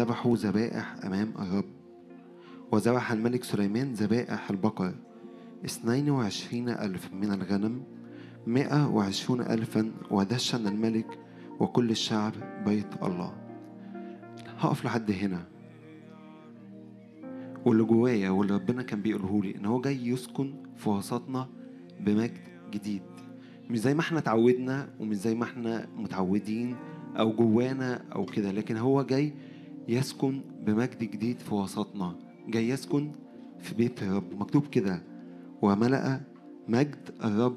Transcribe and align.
ذبحوا 0.00 0.36
ذبائح 0.36 1.04
أمام 1.04 1.32
الرب. 1.38 1.64
وذبح 2.72 3.12
الملك 3.12 3.44
سليمان 3.44 3.92
ذبائح 3.92 4.50
البقر 4.50 4.94
اثنين 5.64 6.10
وعشرين 6.10 6.68
ألف 6.68 7.12
من 7.12 7.32
الغنم 7.32 7.82
مئة 8.46 8.88
وعشرون 8.88 9.40
ألفا 9.40 9.92
ودشن 10.10 10.66
الملك 10.66 11.18
وكل 11.60 11.90
الشعب 11.90 12.32
بيت 12.64 13.02
الله. 13.02 13.32
هقف 14.58 14.84
لحد 14.84 15.10
هنا. 15.10 15.44
واللي 17.64 17.84
جوايا 17.84 18.30
واللي 18.30 18.54
ربنا 18.54 18.82
كان 18.82 19.02
بيقوله 19.02 19.42
لي 19.42 19.56
إن 19.56 19.66
هو 19.66 19.80
جاي 19.80 20.08
يسكن 20.08 20.54
في 20.76 20.88
وسطنا 20.88 21.48
بمجد 22.00 22.38
جديد. 22.70 23.02
مش 23.70 23.78
زي 23.78 23.94
ما 23.94 24.00
إحنا 24.00 24.18
اتعودنا 24.18 24.88
ومش 25.00 25.16
زي 25.16 25.34
ما 25.34 25.44
إحنا 25.44 25.88
متعودين 25.96 26.76
أو 27.18 27.32
جوانا 27.32 28.04
أو 28.14 28.24
كده 28.24 28.50
لكن 28.52 28.76
هو 28.76 29.02
جاي 29.02 29.32
يسكن 29.88 30.40
بمجد 30.60 30.98
جديد 30.98 31.38
في 31.40 31.54
وسطنا. 31.54 32.16
جاي 32.48 32.68
يسكن 32.68 33.12
في 33.60 33.74
بيت 33.74 34.02
الرب. 34.02 34.40
مكتوب 34.40 34.66
كده 34.66 35.02
وملأ 35.62 36.20
مجد 36.68 37.10
الرب 37.24 37.56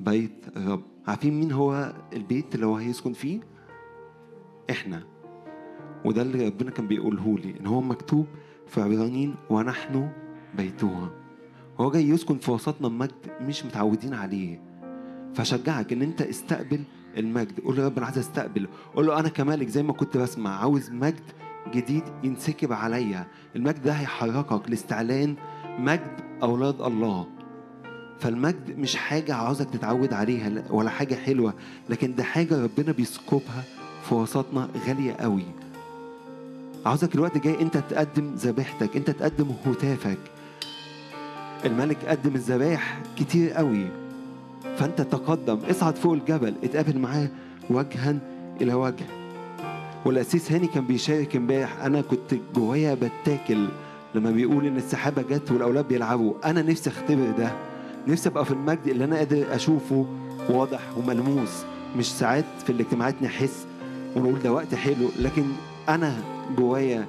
بيت 0.00 0.44
الرب. 0.56 0.82
عارفين 1.06 1.40
مين 1.40 1.52
هو 1.52 1.92
البيت 2.12 2.54
اللي 2.54 2.66
هو 2.66 2.76
هيسكن 2.76 3.12
فيه؟ 3.12 3.40
إحنا. 4.70 5.02
وده 6.04 6.22
اللي 6.22 6.48
ربنا 6.48 6.70
كان 6.70 6.88
بيقوله 6.88 7.38
لي 7.38 7.60
إن 7.60 7.66
هو 7.66 7.80
مكتوب 7.80 8.26
في 8.66 8.80
عبرانيين 8.80 9.34
ونحن 9.50 10.08
بيتها. 10.56 11.10
هو 11.80 11.90
جاي 11.90 12.08
يسكن 12.08 12.38
في 12.38 12.50
وسطنا 12.50 12.88
بمجد 12.88 13.12
مش 13.40 13.64
متعودين 13.64 14.14
عليه. 14.14 14.60
فشجعك 15.34 15.92
إن 15.92 16.02
أنت 16.02 16.22
استقبل 16.22 16.80
المجد. 17.16 17.60
قول 17.60 17.76
له 17.76 17.82
يا 17.82 17.88
رب 17.88 17.96
أنا 17.96 18.06
عايز 18.06 18.18
أستقبل. 18.18 18.68
قول 18.94 19.06
له 19.06 19.20
أنا 19.20 19.28
كمالك 19.28 19.68
زي 19.68 19.82
ما 19.82 19.92
كنت 19.92 20.16
بسمع. 20.16 20.60
عاوز 20.60 20.90
مجد 20.90 21.22
جديد 21.74 22.02
ينسكب 22.24 22.72
عليا. 22.72 23.26
المجد 23.56 23.82
ده 23.82 23.92
هيحركك 23.92 24.70
لاستعلان 24.70 25.34
مجد 25.78 26.20
أولاد 26.42 26.82
الله. 26.82 27.26
فالمجد 28.20 28.78
مش 28.78 28.96
حاجة 28.96 29.34
عاوزك 29.34 29.70
تتعود 29.70 30.12
عليها 30.12 30.62
ولا 30.70 30.90
حاجة 30.90 31.14
حلوة 31.14 31.54
لكن 31.90 32.14
ده 32.14 32.24
حاجة 32.24 32.62
ربنا 32.62 32.92
بيسكبها 32.92 33.64
في 34.08 34.14
وسطنا 34.14 34.68
غالية 34.86 35.12
قوي. 35.12 35.44
عاوزك 36.86 37.14
الوقت 37.14 37.38
جاي 37.38 37.60
انت 37.60 37.76
تقدم 37.76 38.34
ذبيحتك 38.34 38.96
انت 38.96 39.10
تقدم 39.10 39.50
هتافك. 39.66 40.18
الملك 41.64 42.04
قدم 42.04 42.34
الذبائح 42.34 43.00
كتير 43.18 43.50
قوي. 43.50 43.86
فانت 44.76 45.00
تقدم 45.00 45.58
اصعد 45.70 45.96
فوق 45.96 46.12
الجبل 46.12 46.54
اتقابل 46.64 46.98
معاه 46.98 47.28
وجها 47.70 48.18
إلى 48.60 48.74
وجه. 48.74 49.21
والأسيس 50.04 50.52
هاني 50.52 50.66
كان 50.66 50.84
بيشارك 50.84 51.36
امبارح. 51.36 51.84
أنا 51.84 52.00
كنت 52.00 52.34
جوايا 52.54 52.94
بتاكل 52.94 53.68
لما 54.14 54.30
بيقول 54.30 54.66
إن 54.66 54.76
السحابة 54.76 55.22
جت 55.22 55.50
والأولاد 55.52 55.88
بيلعبوا. 55.88 56.34
أنا 56.44 56.62
نفسي 56.62 56.90
اختبر 56.90 57.30
ده. 57.38 57.52
نفسي 58.08 58.28
أبقى 58.28 58.44
في 58.44 58.50
المجد 58.50 58.86
اللي 58.88 59.04
أنا 59.04 59.16
قادر 59.16 59.54
أشوفه 59.54 60.06
واضح 60.48 60.80
وملموس. 60.98 61.62
مش 61.96 62.12
ساعات 62.12 62.44
في 62.66 62.70
الاجتماعات 62.72 63.22
نحس 63.22 63.66
ونقول 64.16 64.38
ده 64.42 64.52
وقت 64.52 64.74
حلو 64.74 65.08
لكن 65.20 65.44
أنا 65.88 66.16
جوايا 66.58 67.06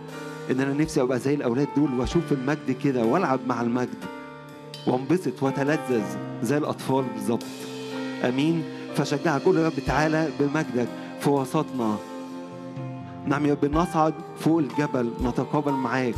إن 0.52 0.60
أنا 0.60 0.74
نفسي 0.74 1.02
أبقى 1.02 1.20
زي 1.20 1.34
الأولاد 1.34 1.68
دول 1.78 2.00
وأشوف 2.00 2.32
المجد 2.32 2.72
كده 2.84 3.04
وألعب 3.06 3.40
مع 3.48 3.62
المجد 3.62 3.98
وأنبسط 4.88 5.44
وأتلذذ 5.44 6.04
زي 6.44 6.58
الأطفال 6.58 7.06
بالظبط. 7.16 7.44
آمين. 8.24 8.64
فشجعك 8.96 9.42
قول 9.42 9.58
يا 9.58 9.66
رب 9.66 9.74
تعالى 9.88 10.30
بمجدك 10.40 10.88
في 11.20 11.30
وسطنا. 11.30 11.98
نعم 13.28 13.46
يا 13.46 13.54
رب 13.54 13.66
نصعد 13.76 14.14
فوق 14.40 14.60
الجبل 14.60 15.12
نتقابل 15.24 15.72
معاك. 15.72 16.16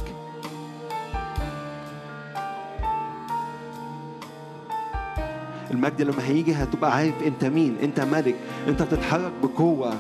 المجد 5.71 6.01
لما 6.01 6.23
هيجي 6.27 6.53
هتبقى 6.53 6.95
عارف 6.95 7.23
أنت 7.25 7.45
مين 7.45 7.77
أنت 7.83 7.99
ملك 7.99 8.35
أنت 8.67 8.81
بتتحرك 8.81 9.31
بقوة. 9.44 9.94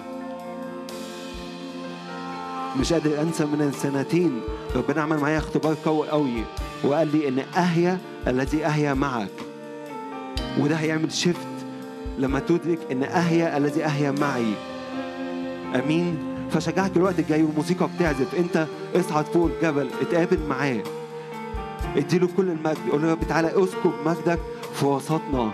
مش 2.79 2.93
قادر 2.93 3.21
أنسى 3.21 3.45
من 3.45 3.61
السنتين 3.61 4.41
ربنا 4.75 5.01
عمل 5.01 5.17
معايا 5.17 5.37
اختبار 5.37 5.75
قوي 5.85 6.09
قوي 6.09 6.43
وقال 6.83 7.07
لي 7.17 7.27
إن 7.27 7.39
أهيا 7.39 7.97
الذي 8.27 8.65
أهيا 8.65 8.93
معك. 8.93 9.29
وده 10.59 10.75
هيعمل 10.75 11.11
شيفت 11.11 11.47
لما 12.19 12.39
تدرك 12.39 12.79
إن 12.91 13.03
أهيا 13.03 13.57
الذي 13.57 13.85
أهيا 13.85 14.11
معي. 14.11 14.53
أمين؟ 15.75 16.34
فشجعك 16.51 16.97
الوقت 16.97 17.19
الجاي 17.19 17.43
والموسيقى 17.43 17.89
بتعزف. 17.95 18.35
انت 18.35 18.67
اصعد 18.95 19.25
فوق 19.25 19.49
الجبل 19.55 19.89
اتقابل 20.01 20.39
معاه. 20.49 20.83
اديله 21.97 22.29
كل 22.37 22.49
المجد. 22.49 22.89
قول 22.91 23.01
له 23.01 23.07
يا 23.07 23.13
رب 23.13 23.27
تعالى 23.29 23.47
اسكب 23.47 23.91
مجدك 24.05 24.39
في 24.73 24.85
وسطنا. 24.85 25.51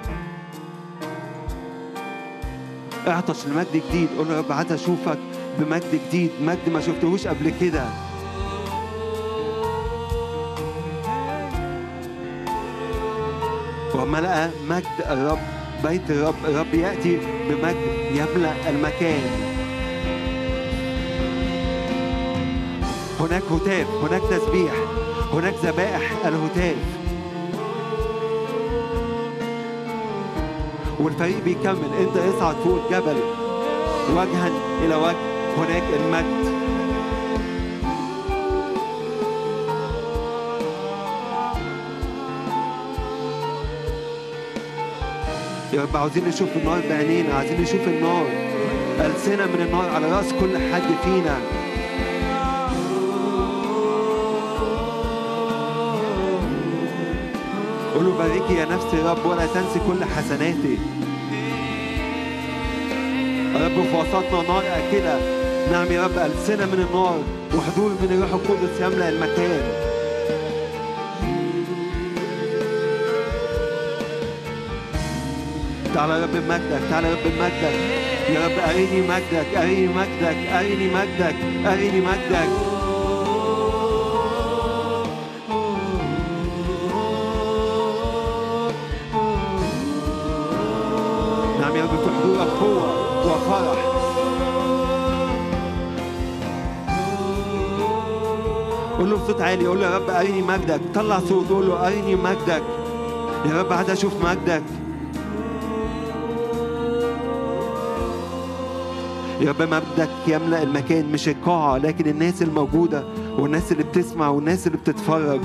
اعطش 3.08 3.46
لمجد 3.46 3.84
جديد. 3.90 4.10
قول 4.18 4.28
له 4.28 4.34
يا 4.34 4.40
رب 4.40 4.52
عايز 4.52 4.72
اشوفك 4.72 5.18
بمجد 5.60 6.02
جديد. 6.08 6.32
مجد 6.42 6.70
ما 6.74 6.82
شفتهوش 6.82 7.28
قبل 7.28 7.54
كده. 7.62 7.86
وملأ 13.96 14.50
مجد 14.70 14.86
الرب 15.10 15.40
بيت 15.84 16.12
الرب. 16.12 16.36
الرب 16.46 16.74
يأتي 16.74 17.20
بمجد 17.50 17.76
يملأ 18.12 18.70
المكان. 18.70 19.51
هناك 23.22 23.44
هتاف 23.52 23.88
هناك 24.04 24.22
تسبيح 24.30 24.74
هناك 25.34 25.54
ذبائح 25.64 26.12
الهتاف 26.26 26.76
والفريق 31.00 31.44
بيكمل. 31.44 31.90
انت 32.00 32.18
اصعد 32.18 32.56
فوق 32.56 32.80
الجبل. 32.86 33.16
وجها 34.12 34.50
إلى 34.86 34.96
وجه 34.96 35.16
هناك 35.58 35.84
المجد 35.94 36.52
يا 45.74 45.82
رب 45.82 45.98
عاوزين 45.98 46.28
نشوف 46.28 46.50
النار 46.56 46.82
بعينينا 46.90 47.34
عايزين 47.34 47.62
نشوف 47.62 47.88
النار. 47.88 48.26
ألسنة 49.00 49.46
من 49.46 49.62
النار 49.62 49.90
على 49.90 50.12
رأس 50.12 50.34
كل 50.34 50.58
حد 50.58 50.96
فينا. 51.04 51.61
قولوا 58.02 58.18
باركي 58.18 58.54
يا 58.54 58.66
نفسي 58.66 58.98
رب 59.06 59.26
ولا 59.26 59.46
تنسي 59.46 59.80
كل 59.88 60.06
حسناتي. 60.06 60.78
رب 63.56 63.84
في 63.84 63.96
وسطنا 63.98 64.42
نار 64.48 64.64
أكلة. 64.64 65.20
نعم 65.72 65.92
يا 65.92 66.04
رب 66.04 66.18
ألسنة 66.18 66.66
من 66.66 66.88
النار 66.90 67.20
وحضور 67.56 67.90
من 67.90 68.12
الروح 68.12 68.34
القدس 68.34 68.82
يملأ 68.82 69.10
المكان. 69.10 69.64
تعالى 75.96 76.14
يا 76.14 76.24
رب 76.24 76.32
بمجدك 76.32 76.82
تعالى 76.90 77.08
يا 77.08 77.14
رب 77.14 77.24
بمجدك 77.26 77.76
يا 78.30 78.46
رب 78.46 78.70
أريني 78.70 79.02
مجدك 79.02 79.58
أريني 79.58 79.88
مجدك 79.88 80.38
أريني 80.54 80.88
مجدك 80.94 81.36
أريني 81.66 82.02
مجدك. 82.02 82.32
نعم 82.32 82.71
له 99.64 99.68
بصوت 99.68 99.68
عالي 99.68 99.68
قول 99.68 99.80
له 99.80 99.86
يا 99.86 99.98
رب 99.98 100.10
أريني 100.10 100.42
مجدك؟ 100.42 100.82
طلع 100.96 101.20
صوت 101.20 101.50
قول 101.50 101.68
له 101.68 101.88
أريني 101.88 102.16
مجدك؟ 102.16 102.64
يا 103.46 103.62
رب 103.62 103.74
عايز 103.74 103.90
أشوف 103.90 104.14
مجدك. 104.26 104.64
يا 109.42 109.50
رب 109.50 109.62
مجدك 109.62 110.10
يملأ 110.28 110.64
المكان 110.64 111.12
مش 111.12 111.30
القاعة 111.30 111.78
لكن 111.78 112.10
الناس 112.10 112.42
الموجودة 112.42 113.04
والناس 113.38 113.72
اللي 113.72 113.84
بتسمع 113.84 114.30
والناس 114.30 114.68
اللي 114.68 114.78
بتتفرج. 114.78 115.42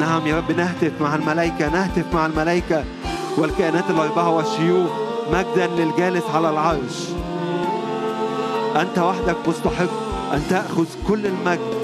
نعم 0.00 0.26
يا 0.26 0.36
رب 0.36 0.52
نهتف 0.56 1.00
مع 1.00 1.14
الملائكة 1.14 1.68
نهتف 1.68 2.14
مع 2.14 2.26
الملائكة 2.26 2.84
والكائنات 3.38 3.90
الأربعة 3.90 4.30
والشيوخ. 4.36 5.01
مجدا 5.32 5.66
للجالس 5.66 6.24
على 6.34 6.50
العرش. 6.50 7.08
أنت 8.76 8.98
وحدك 8.98 9.36
مستحق 9.48 9.92
أن 10.32 10.42
تأخذ 10.50 10.86
كل 11.08 11.26
المجد. 11.26 11.82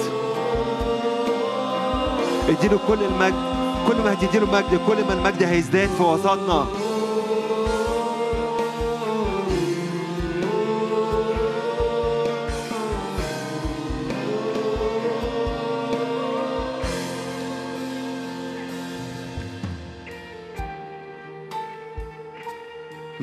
اديله 2.49 2.79
كل 2.89 2.99
المجد. 3.03 3.35
كل 3.89 3.97
ما 4.05 4.13
هتديله 4.13 4.47
مجد 4.47 4.81
كل 4.87 5.05
ما 5.05 5.13
المجد 5.13 5.43
هيزداد 5.43 5.89
في 5.89 6.03
وسطنا. 6.03 6.67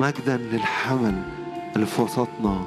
مجدا 0.06 0.36
للحمل 0.36 1.22
اللي 1.76 1.86
في 1.86 2.02
وسطنا 2.02 2.66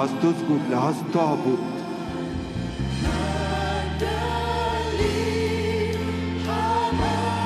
لو 0.00 0.06
عاوز 0.06 0.18
تسجد 0.22 0.60
لو 0.70 0.80
عاوز 0.80 0.94
تعبد 1.14 1.58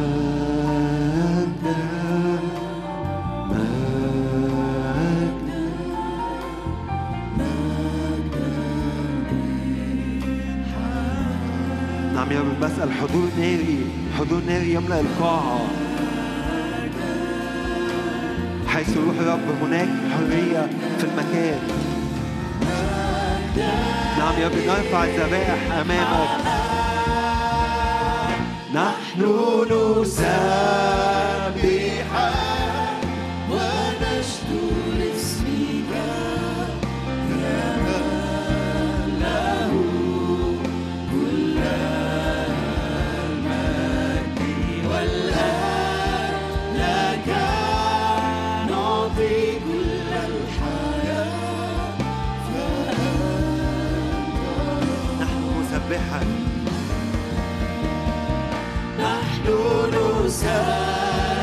نعم 12.15 12.31
يا 12.31 12.39
رب 12.39 12.59
بسأل 12.59 12.91
حضور 12.91 13.29
ناري 13.39 13.85
حضور 14.19 14.41
ناري 14.47 14.73
يملأ 14.73 14.99
القاعة. 14.99 15.80
حيث 18.91 18.99
روح 18.99 19.15
الرب 19.19 19.47
هناك 19.61 19.89
حرية 20.11 20.69
في 20.97 21.03
المكان. 21.03 21.59
نعم 24.17 24.41
يا 24.41 24.47
رب 24.47 24.55
نرفع 24.67 25.03
الذبائح 25.03 25.59
أمامك. 25.81 26.29
نحن 28.73 29.21
نسبح 29.71 31.30
نحن 58.99 59.45
نسبحك. 60.25 61.41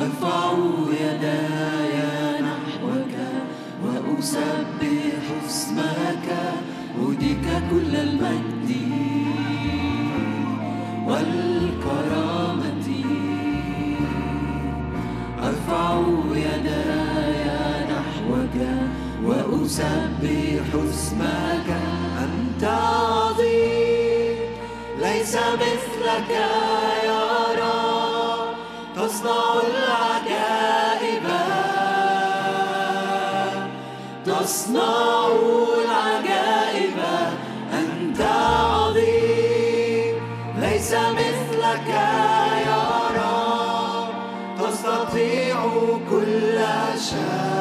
أرفع 0.00 0.52
يداي 1.00 1.96
نحوك 2.42 3.14
وأسبح 3.84 5.24
اسمك. 5.46 6.28
أوديك 6.98 7.46
كل 7.70 7.96
المجد 7.96 8.70
والكرامة. 11.08 12.88
أرفع 15.42 16.00
يداي 16.34 17.44
نحوك 17.92 18.56
وأسبح 19.24 20.66
اسمك. 20.88 21.68
أنت 22.24 22.64
عظيم 22.64 24.36
ليس 25.00 25.34
مثلك. 25.36 26.32
تصنع 29.20 29.52
العجائب. 29.76 31.26
تصنع 34.26 35.26
العجائب. 35.84 36.98
أنت 37.72 38.20
عظيم 38.20 40.14
ليس 40.60 40.92
مثلك 40.94 41.88
يا 42.66 42.82
تستطيع 44.58 45.58
كل 46.10 46.58
شيء. 46.98 47.60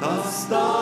تستطيع 0.00 0.73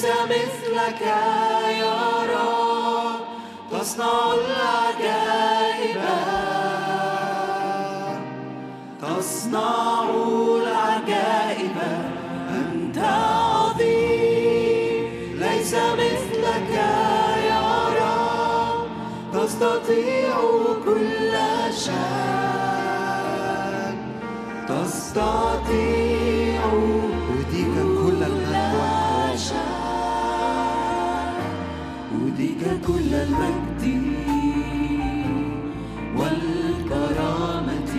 ليس 0.00 0.12
مثلك 0.24 1.00
يا 1.80 1.98
رب. 2.32 3.20
تصنع 3.80 4.32
العجائب. 4.32 6.00
تصنع 9.02 10.04
العجائب. 10.62 11.76
أنت 12.50 12.98
عظيم. 12.98 14.20
ليس 15.38 15.74
مثلك 15.74 16.74
يا 17.50 17.88
رب. 18.00 18.88
تستطيع 19.32 20.36
كل 20.84 21.32
شيء. 21.74 22.60
تستطيع 24.68 26.62
يديك 27.38 27.74
كل 27.74 28.19
أوديك 32.40 32.64
كل 32.86 33.14
المجد 33.14 33.84
والكرامة. 36.16 37.92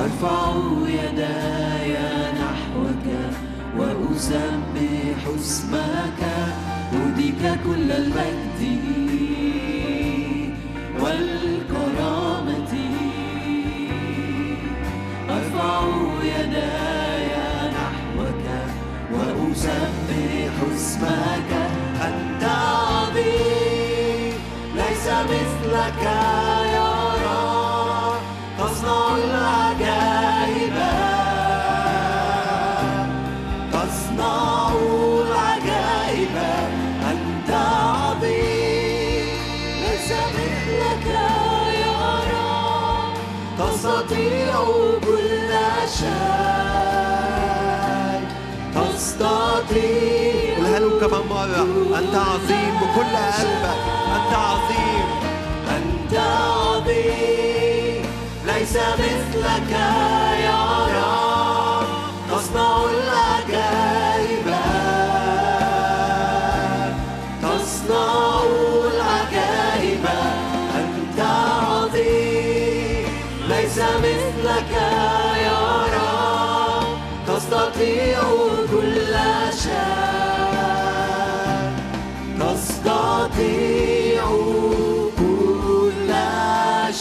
أرفع 0.00 0.52
يداي 0.88 1.94
نحوك 2.40 3.06
وأسبح 3.78 5.20
اسمك. 5.36 6.20
أوديك 6.92 7.42
كل 7.64 7.92
المجد 7.92 8.62
والكرامة. 11.00 12.74
أرفع 15.30 15.80
يداي 16.24 17.28
نحوك 17.72 18.46
وأسبح 19.12 20.54
اسمك. 20.74 21.67
أنت 22.08 22.42
عظيم 22.44 24.34
ليس 24.74 25.06
مثلك 25.08 26.02
يا 26.74 26.92
رب 27.24 28.20
تصنع 28.58 29.16
العجائب. 29.16 30.76
تصنع 33.72 34.68
العجائب. 35.26 36.36
أنت 37.10 37.50
عظيم. 37.50 39.26
ليس 39.82 40.10
مثلك 40.36 41.06
يا 41.84 42.02
رب 42.32 43.14
تستطيع 43.58 44.54
كل 45.04 45.50
شيء. 45.98 46.48
تستطيع 48.74 50.47
له 50.78 51.00
كمان 51.00 51.26
مرة 51.30 51.98
أنت 51.98 52.14
عظيم 52.14 52.74
بكل 52.80 53.16
قلبك. 53.16 53.80
أنت 54.16 54.32
عظيم. 54.34 55.08
أنت 55.76 56.18
عظيم. 56.18 58.02
ليس 58.46 58.76
مثلك. 58.76 60.27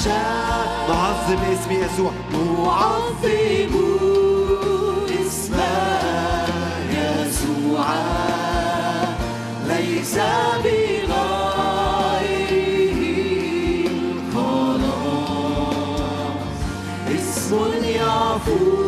نعظم 0.08 1.42
اسم 1.52 1.72
يسوع. 1.72 2.12
نعظم 2.34 3.74
اسمك 5.22 6.50
يسوع. 6.92 7.88
ليس 9.68 10.16
بغيره 10.64 11.18
الخلاص 14.18 14.88
اسم 17.08 17.84
يفوق 17.84 18.87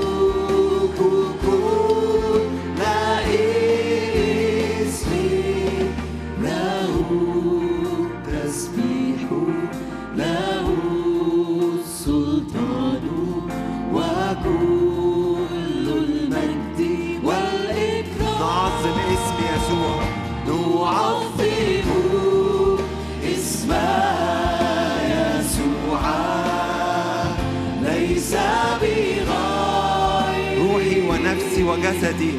وجسدي 31.99 32.33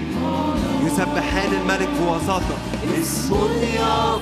يسبحان 0.87 1.53
الملك 1.53 1.89
في 1.89 2.03
وسطنا 2.11 2.57
اسم 3.01 3.35
يفوق 3.63 4.20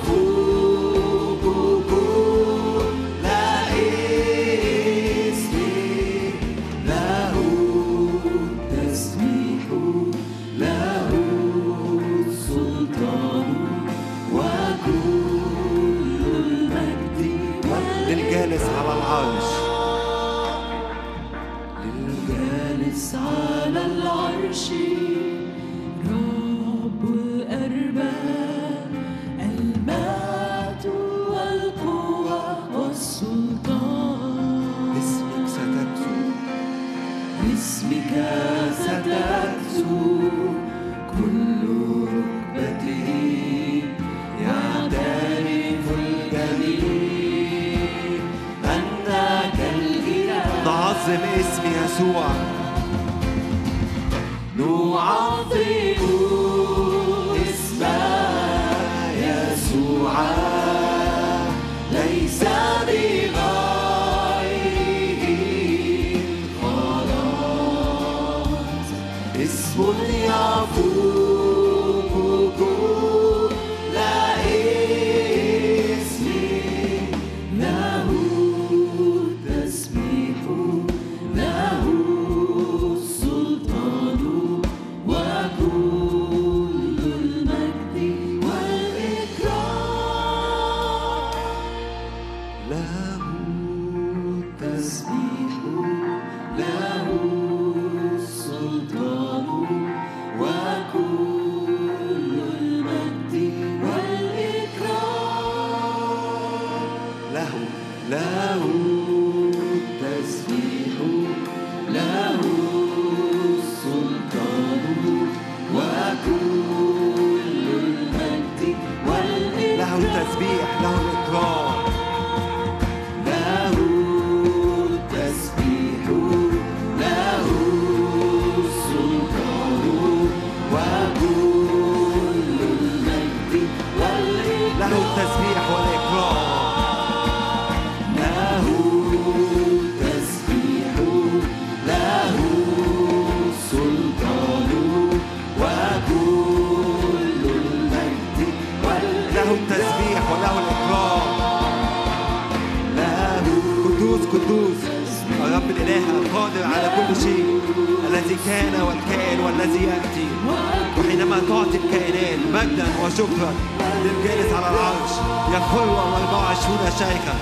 العرش 165.49 165.63
يخر 165.63 165.89
24 166.17 166.91
شيخا. 166.99 167.35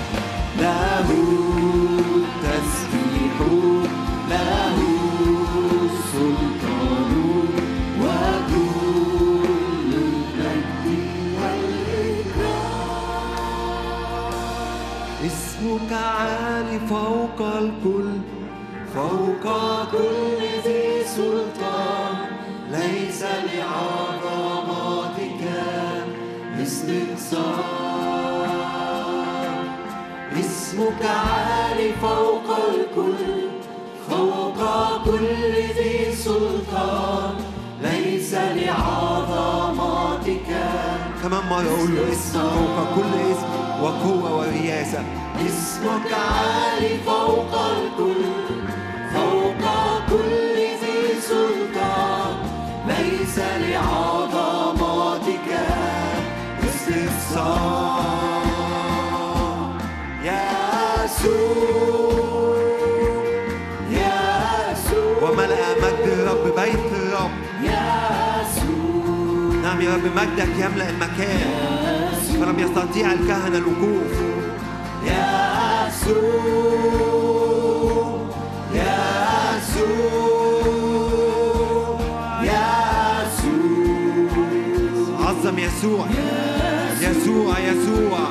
له 0.58 1.08
تسبيح 2.42 3.36
له 4.30 4.78
سلطان 6.12 7.12
وكل 8.00 9.92
المجد 9.94 10.88
اسمك 15.26 15.92
عالي 15.92 16.78
فوق 16.88 17.38
الكل 17.40 18.12
فوق 18.94 19.44
كل 19.92 20.40
ذي 20.64 21.04
سلطان. 21.16 22.16
ليس 22.70 23.22
لعظمتك 23.22 24.07
اسمك 30.78 31.04
عالي 31.04 31.92
فوق 32.02 32.48
الكل 32.68 33.24
فوق 34.10 34.60
كل 35.04 35.52
ذي 35.78 36.16
سلطان. 36.16 37.34
ليس 37.82 38.34
لعظمتك 38.34 40.48
كمان 41.22 41.44
أقول 41.50 41.90
له 41.96 42.02
اسم 42.12 42.40
فوق 42.40 42.76
كل 42.94 43.12
اسم 43.30 43.50
وقوة 43.82 44.28
ورياسة 44.38 45.00
اسمك 45.46 46.10
عالي 46.12 46.92
فوق 47.06 47.52
الكل 47.54 48.24
فوق 49.14 49.62
كل 50.10 50.56
ذي 50.82 50.98
سلطان. 51.20 52.34
ليس 52.88 53.36
لعظمتك 53.38 55.48
استفسار. 56.68 57.77
بيت 66.68 66.92
الرب 66.92 67.30
يسوع. 67.62 68.68
نعم 69.62 69.80
يا 69.80 69.94
رب 69.94 70.04
مجدك 70.16 70.48
يملأ 70.58 70.90
المكان. 70.90 71.50
فلم 72.40 72.58
يستطيع 72.58 73.12
الكهنة 73.12 73.58
الوقوف. 73.58 74.12
يسوع. 75.04 76.18
يسوع. 78.74 79.78
يسوع. 82.42 83.58
عظم 85.26 85.58
يسوع. 85.58 86.06
يسوع 87.00 87.58
يسوع. 87.58 88.28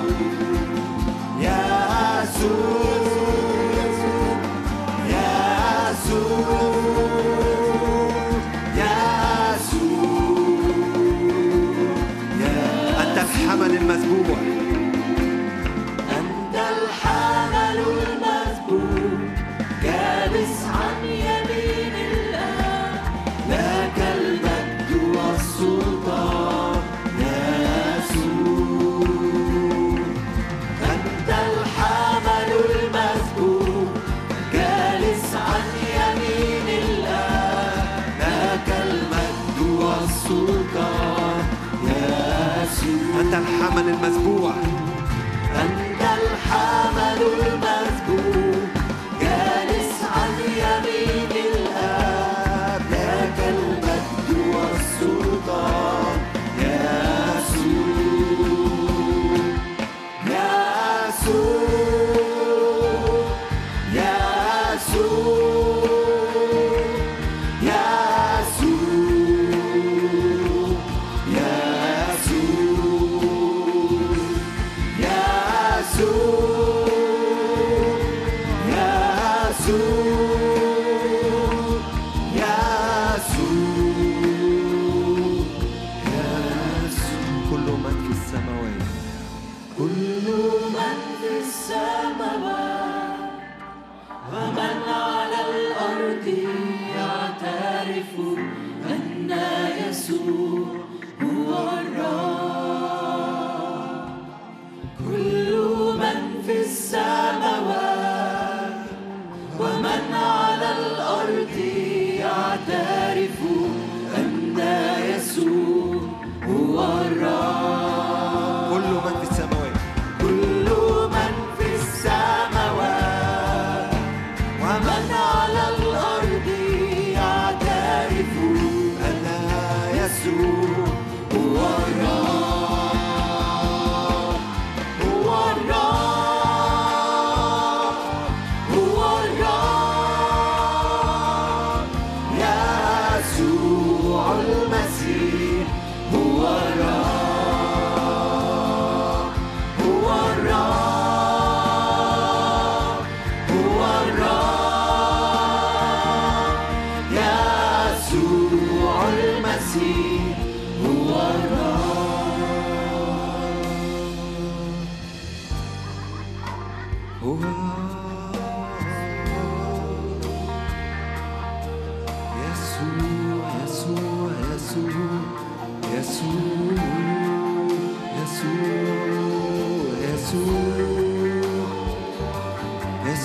أنت 2.98 3.17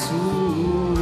يسوع 0.03 1.02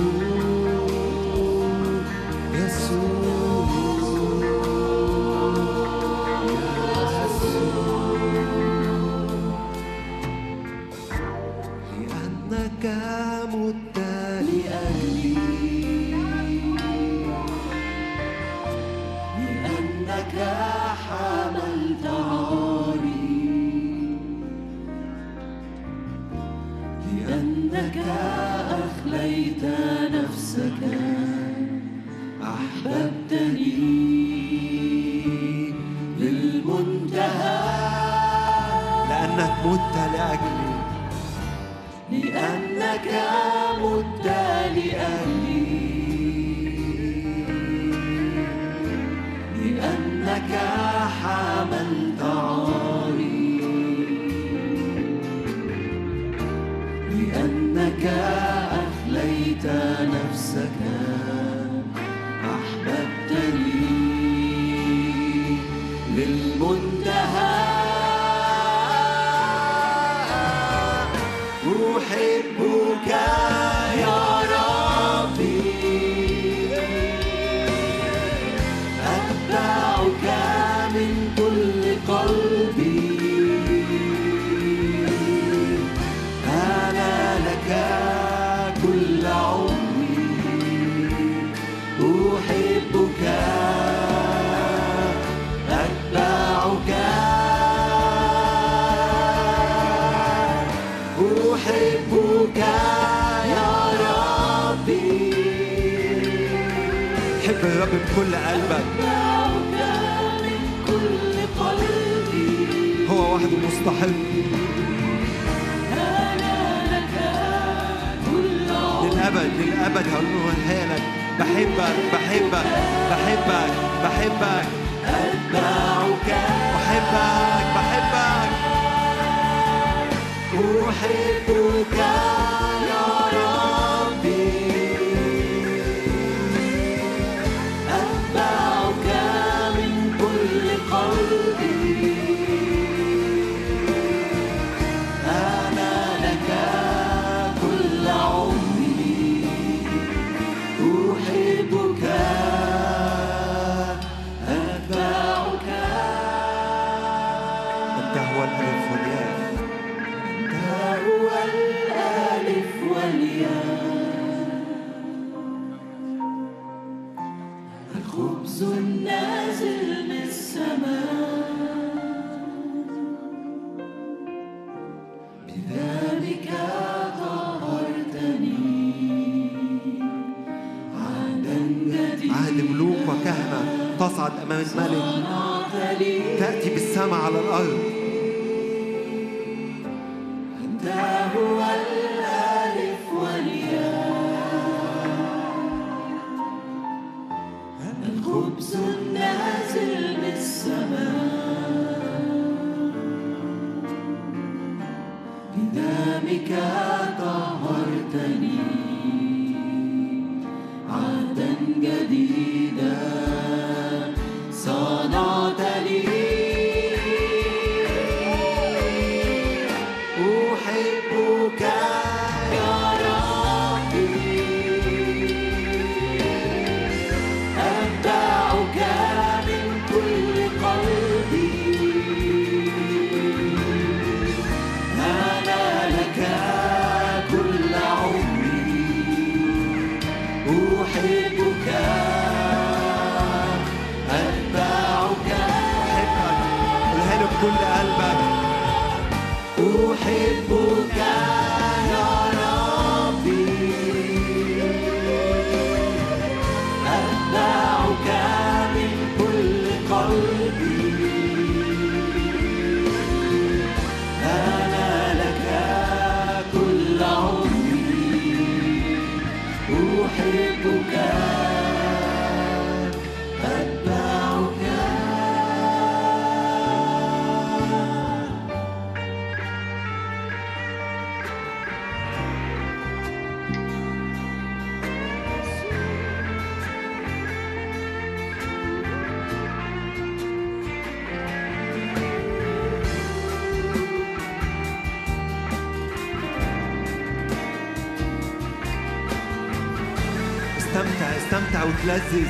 تتلذذ 301.81 302.29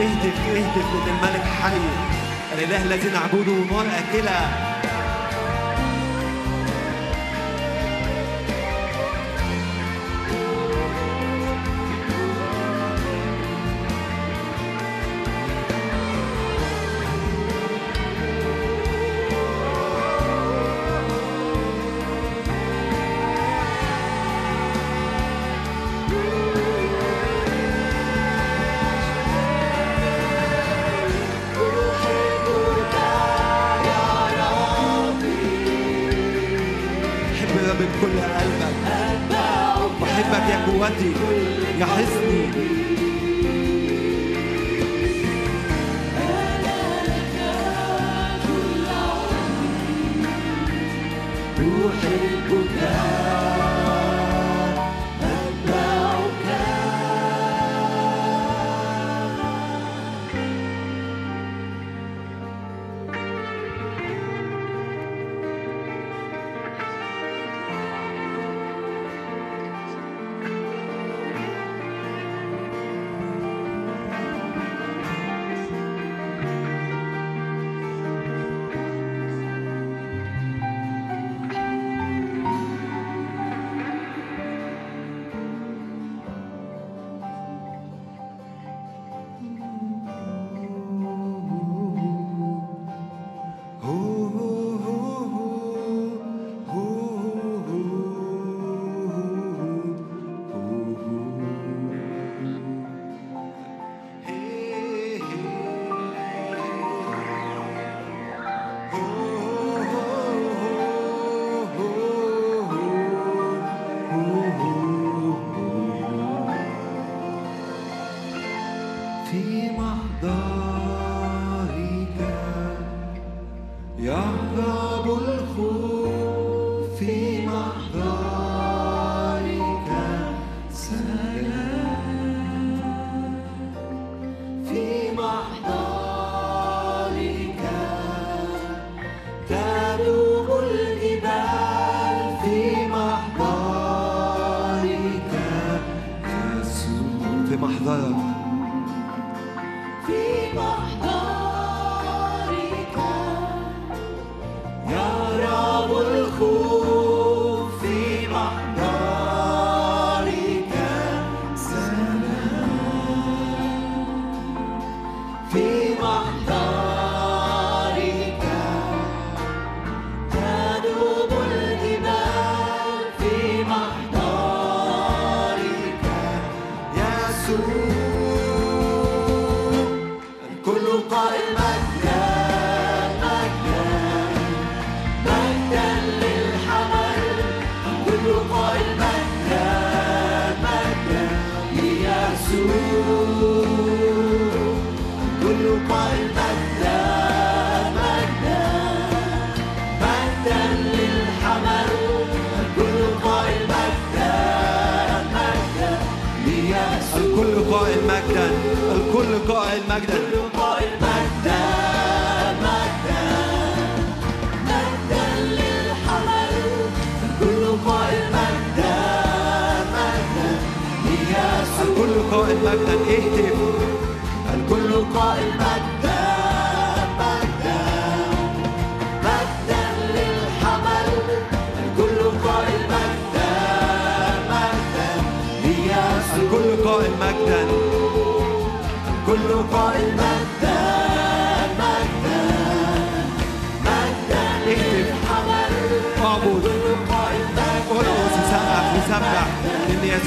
اهتف 0.00 0.40
اهتف 0.48 0.86
لأن 0.94 1.08
الملك 1.08 1.44
حي. 1.62 1.80
الاله 2.54 2.82
الذي 2.82 3.08
نعبده 3.10 3.52
نار 3.52 3.86
أكله. 3.98 4.69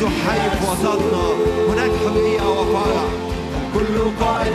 حي 0.05 0.49
في 0.49 0.65
وسطنا 0.71 1.25
هناك 1.69 1.91
وفرح 2.47 3.05
كل 3.73 3.95
قائل 4.25 4.53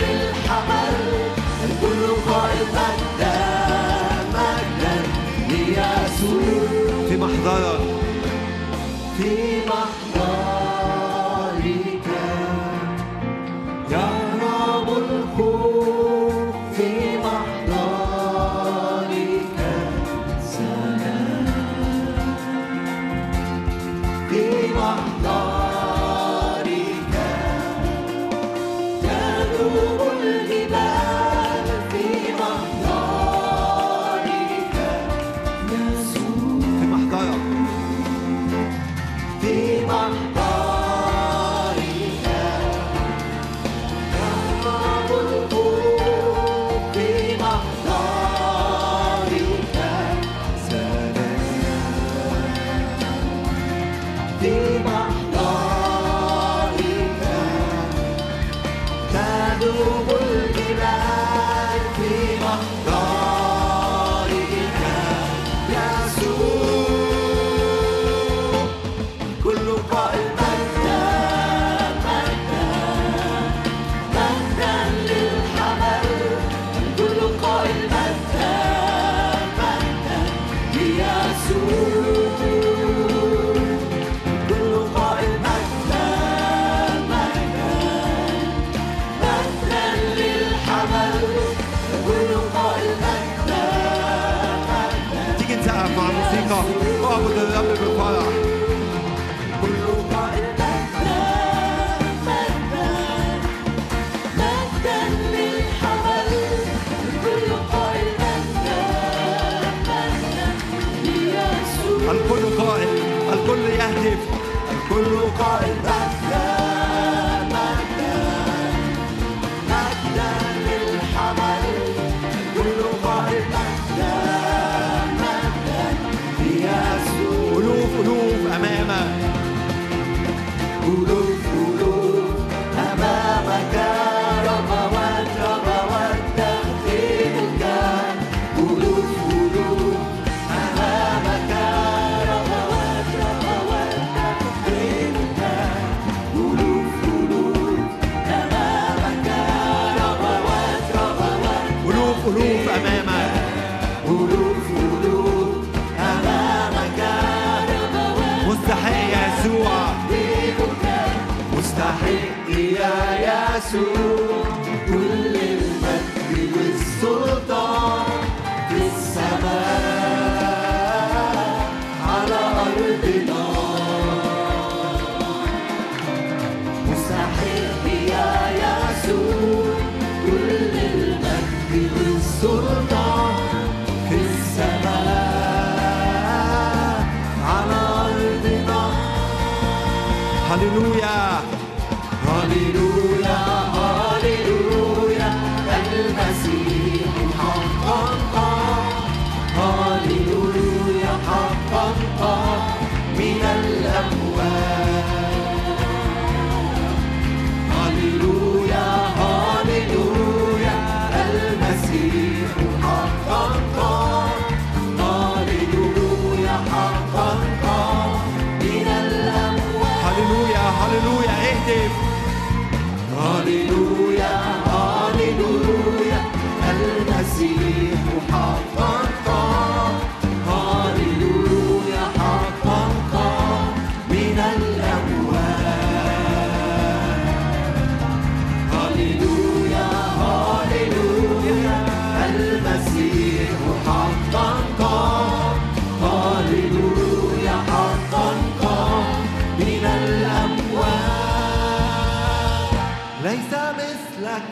للحمل. 0.00 0.96
الكل 1.64 2.30
قائل 2.30 2.66
مجدا 2.76 3.36
مجدا 4.34 4.94
ليسوع 5.48 6.42
في 7.08 7.16
محضرك 7.16 7.85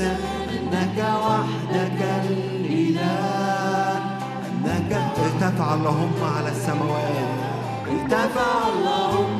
أنك 0.02 0.98
وحدك 0.98 2.00
الإله. 2.30 3.98
أنك 4.46 4.92
ارتفع 5.24 5.74
اللهم 5.74 6.20
على 6.36 6.50
السماوات. 6.50 7.28
ارتفع 7.92 8.50
اللهم 8.72 9.31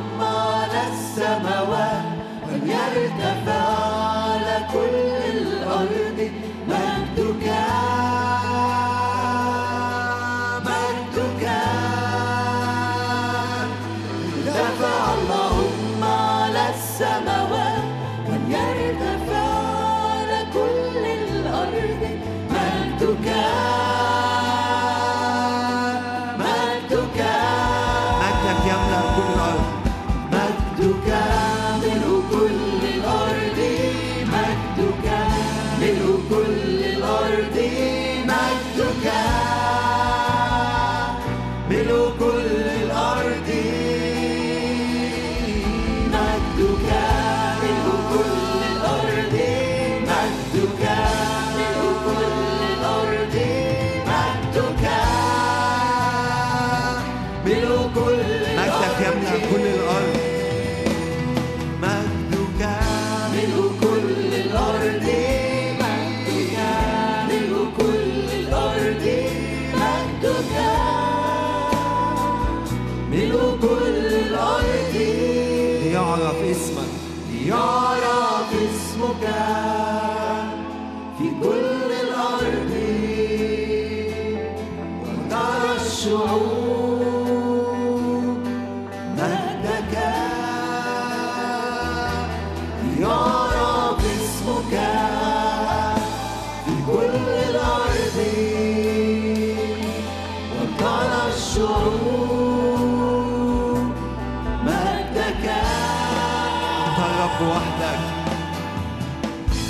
وحدك. 107.51 108.01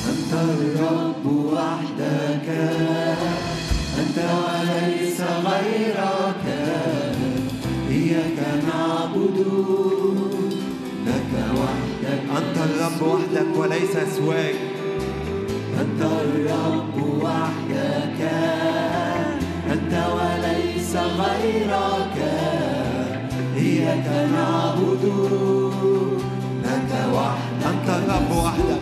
أنت 0.08 0.32
الرب 0.32 1.26
وحدك. 1.26 2.48
أنت 3.98 4.18
وليس 4.18 5.20
غيرك. 5.20 6.44
إياك 7.90 8.38
نعبد. 8.64 9.38
لك 11.06 11.32
وحدك. 11.58 12.22
أنت 12.36 12.56
الرب 12.56 13.02
وحدك 13.02 13.58
وليس 13.58 13.94
سواك 14.16 14.54
أنت 15.80 16.02
الرب 16.02 17.22
وحدك. 17.22 18.20
أنت 19.72 19.94
وليس 20.16 20.96
غيرك. 20.96 22.16
إياك 23.56 24.06
نعبد. 24.32 25.04
لك 26.64 26.92
وحدك. 27.14 27.51
borda. 28.32 28.81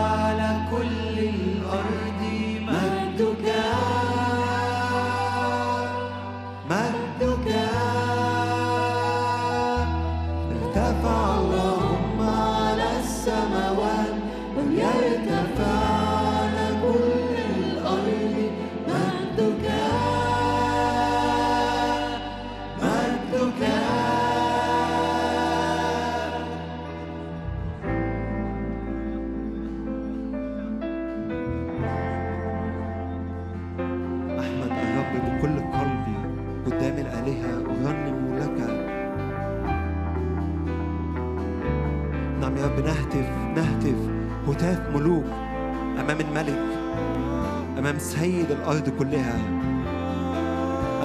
أمام 47.77 47.99
سيد 47.99 48.51
الأرض 48.51 48.89
كلها. 48.99 49.39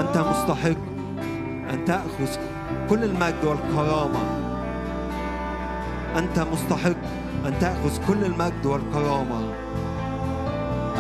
أنت 0.00 0.18
مستحق 0.18 0.82
أن 1.70 1.84
تأخذ 1.86 2.36
كل 2.90 3.04
المجد 3.04 3.44
والكرامة. 3.44 4.20
أنت 6.16 6.46
مستحق 6.52 7.02
أن 7.46 7.58
تأخذ 7.60 8.06
كل 8.08 8.24
المجد 8.24 8.66
والكرامة. 8.66 9.40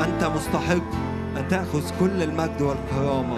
أنت 0.04 0.24
مستحق 0.24 0.88
أن 1.36 1.48
تأخذ 1.48 1.90
كل 2.00 2.22
المجد 2.22 2.62
والكرامة. 2.62 3.36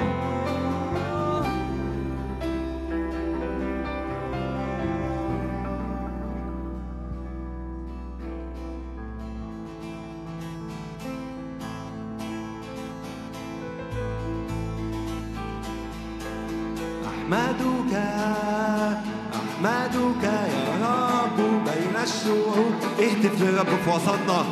في 23.84 23.90
وسطنا. 23.90 24.44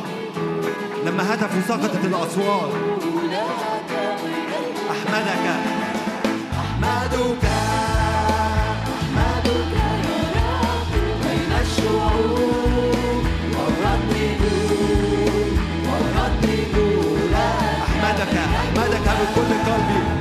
لما 1.05 1.33
هتفوا 1.33 1.61
سقطت 1.67 2.05
الأسوار 2.05 2.71
أحمدك. 4.91 5.45
أحمدك. 6.59 7.45
أحمدك 8.97 9.71
يا 9.75 9.89
بين 11.23 11.51
الشعوب. 11.61 13.23
أحمدك. 17.83 18.35
أحمدك 18.55 19.07
من 19.07 19.27
كل 19.35 19.71
قلبي. 19.71 20.16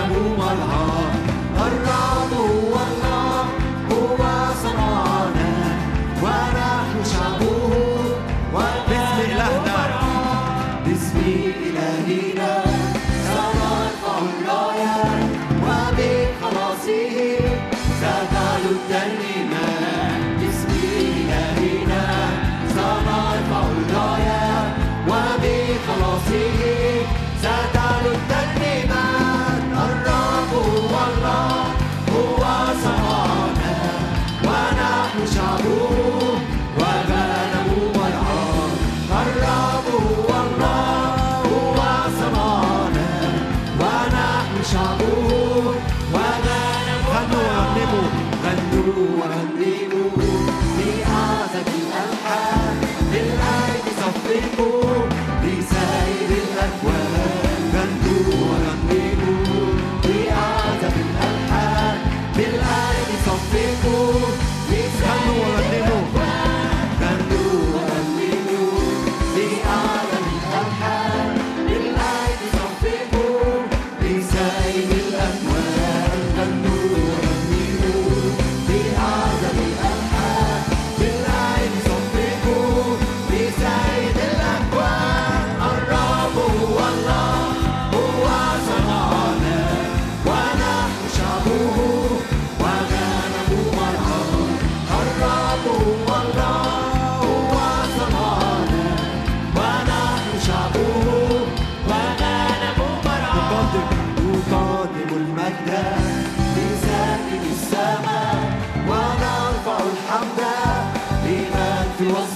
له 0.00 0.12
ملعب 0.40 1.12
الرعب 1.66 2.19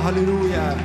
هللويا 0.00 0.76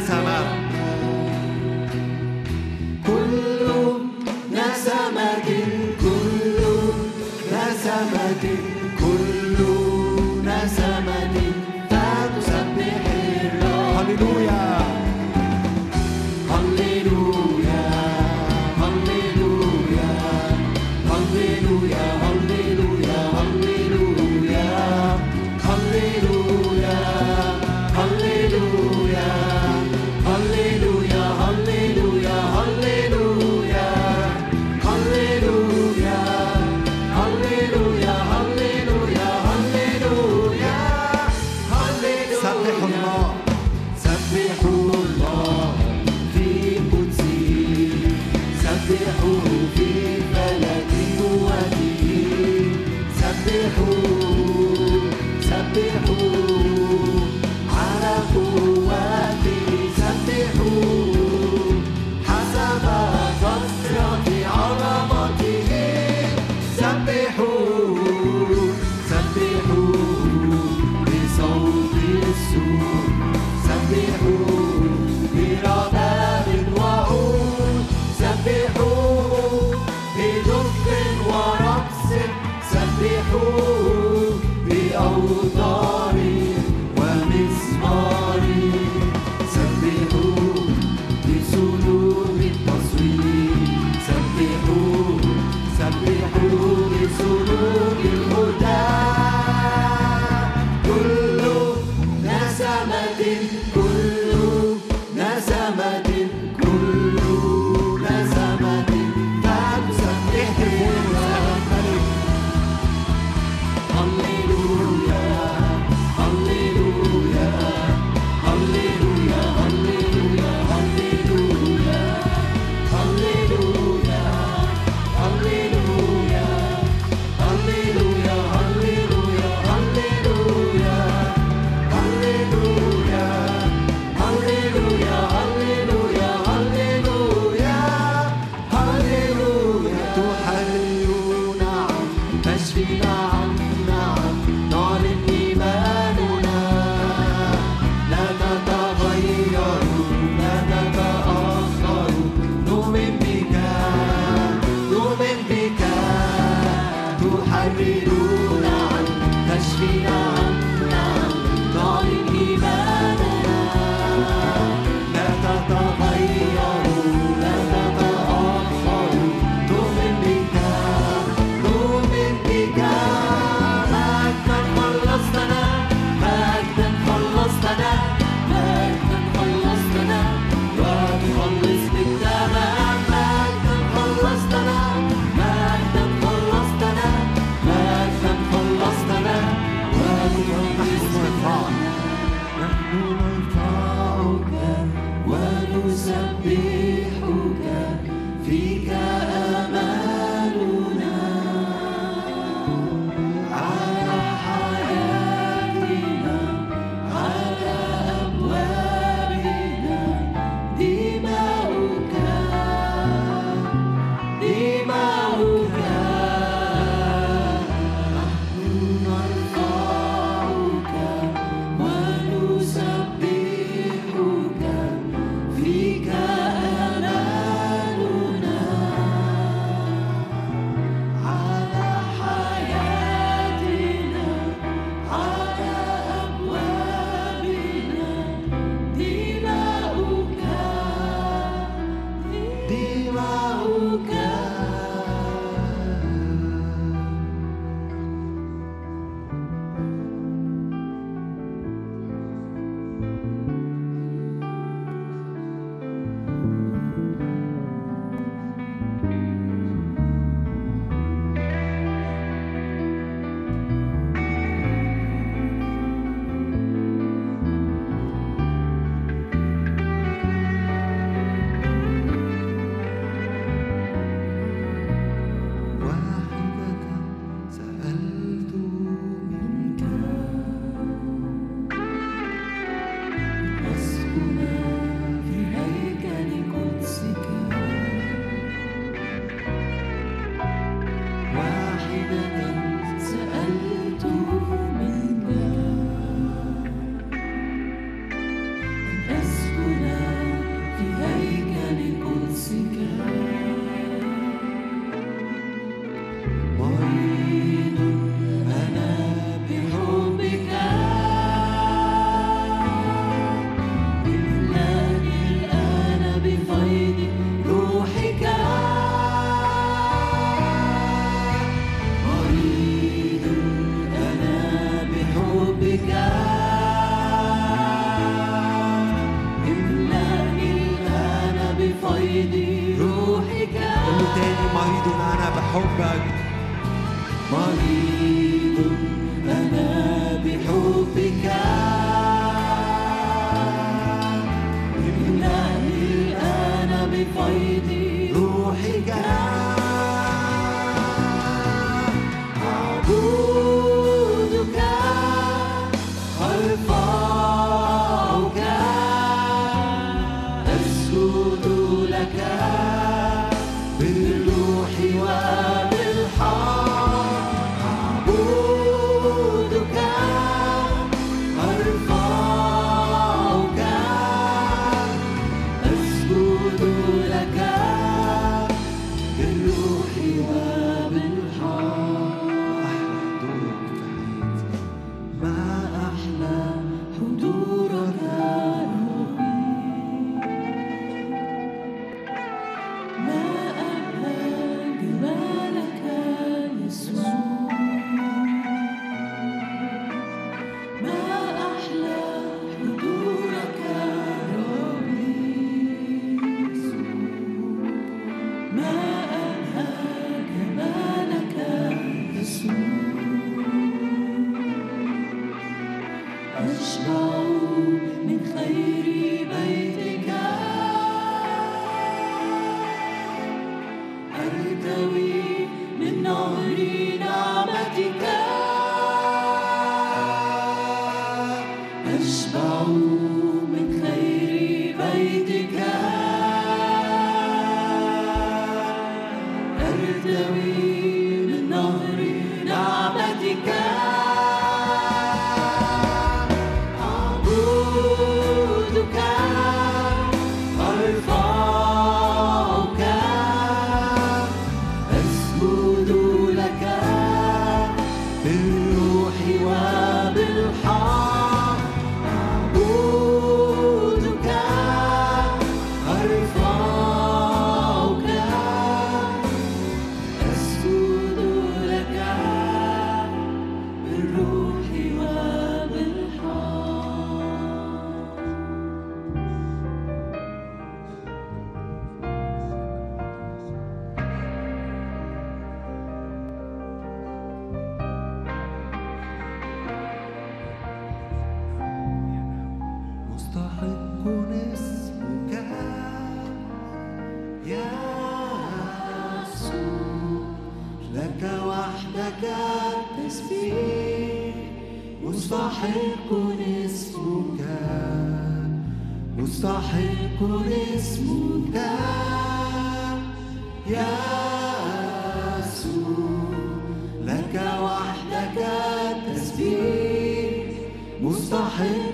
様。 0.00 0.65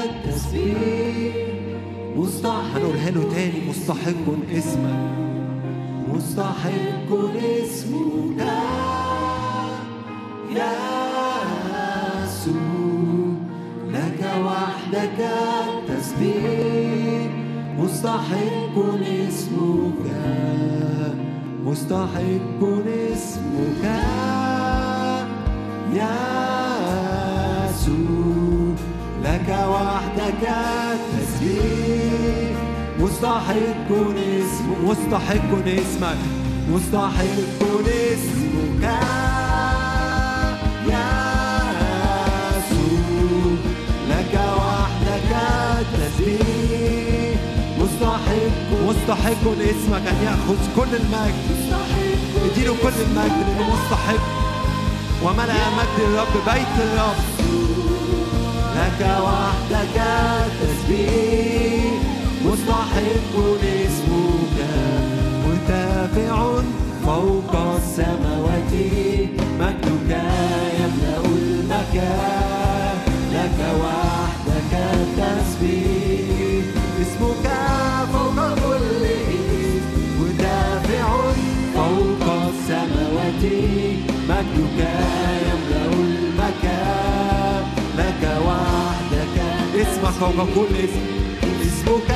هنقولها 2.47 3.11
له 3.11 3.33
تاني 3.35 3.69
مستحق 3.69 4.27
اسمك. 4.53 5.01
مستحق 6.15 7.11
اسمك. 7.63 8.41
يا 10.57 10.73
يسوع 12.25 13.37
لك 13.91 14.21
وحدك 14.45 15.19
التسبيح. 15.69 17.31
مستحق 17.79 18.77
اسمك. 19.29 20.07
مستحق 21.65 22.61
اسمك. 23.13 23.85
يا 25.95 26.17
يسوع 27.71 28.75
لك 29.25 29.49
وحدك 29.71 30.45
مستحق 33.17 33.89
اسمك 33.91 34.79
مستحق 34.85 35.51
اسمك. 35.67 36.19
مستحق 36.71 37.61
اسمك. 37.87 38.85
يا 40.89 41.09
يسوع 42.57 43.57
لك 44.11 44.35
وحدك 44.59 45.31
التسبيح 45.81 47.39
مستحق 47.81 48.69
مستحق 48.89 49.45
اسمك 49.61 50.05
أن 50.09 50.19
يأخذ 50.25 50.61
كل 50.77 50.93
المجد. 50.97 51.35
مستحق 51.51 52.45
اديله 52.45 52.75
كل 52.83 52.97
المجد 53.07 53.37
لأنه 53.47 53.67
مستحق. 53.75 54.25
وملأ 55.23 55.71
مجد 55.79 55.99
الرب 56.09 56.35
بيت 56.55 56.75
الرب. 56.79 57.21
لك 58.77 59.01
وحدك 59.23 59.97
التسبيح 60.47 61.56
مستحق 62.67 63.35
اسمك 63.63 64.59
مرتفع 65.47 66.63
فوق 67.05 67.53
السماوات. 67.77 68.73
مجدك 69.61 70.11
يملأ 70.81 71.21
المكان 71.25 72.97
لك 73.33 73.59
وحدك 73.83 74.73
التسبيح 74.95 76.65
اسمك 77.03 77.47
فوق 78.13 78.55
كل 78.55 79.03
اسم 79.05 79.95
مدافع 80.21 81.07
فوق 81.75 82.25
السماوات. 82.49 83.45
مجدك 84.29 84.81
يملأ 85.47 85.85
المكان 85.93 87.65
لك 87.99 88.23
وحدك 88.47 89.37
اسمك 89.75 90.11
فوق 90.21 90.47
كل 90.55 90.77
اسم 90.85 91.07
اسمك 91.67 92.16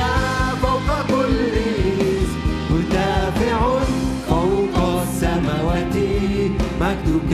مجدك 6.91 7.32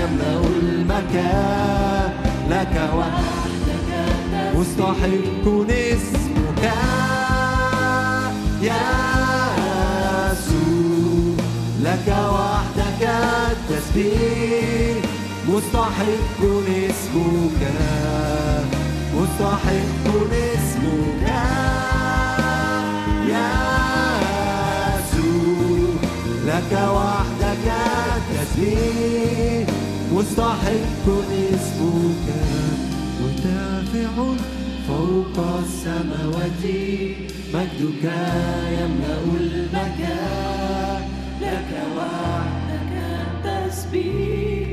يملأ 0.00 0.40
المكان 0.62 2.10
لك 2.50 2.90
وحدك 2.96 3.88
مستحق 4.54 5.46
اسمك 5.70 6.72
يا 8.62 8.86
يسوع 10.32 11.36
لك 11.82 12.08
وحدك 12.08 13.08
التسبيح 13.50 15.04
مستحق 15.48 16.40
اسمك 16.68 17.60
مستحق 19.14 20.06
اسمك 20.32 21.28
يا 23.28 23.50
يسوع 24.98 25.94
لك 26.46 26.72
وحدك 26.72 27.37
مستحق 30.12 31.06
اسمك 31.54 32.26
مرتفع 33.20 34.14
فوق 34.88 35.36
السماوات. 35.58 36.64
مجدك 37.54 38.04
يملأ 38.78 39.20
المكان 39.40 41.02
لك 41.40 41.70
وحدك 41.96 42.92
التسبيح 43.46 44.68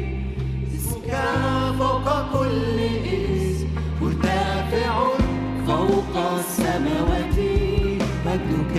اسمك 0.76 1.12
فوق 1.80 2.08
كل 2.34 2.80
اسم. 3.06 3.68
مرتفع 4.02 4.94
فوق 5.68 6.14
السماوات. 6.40 7.38
مجدك 8.26 8.78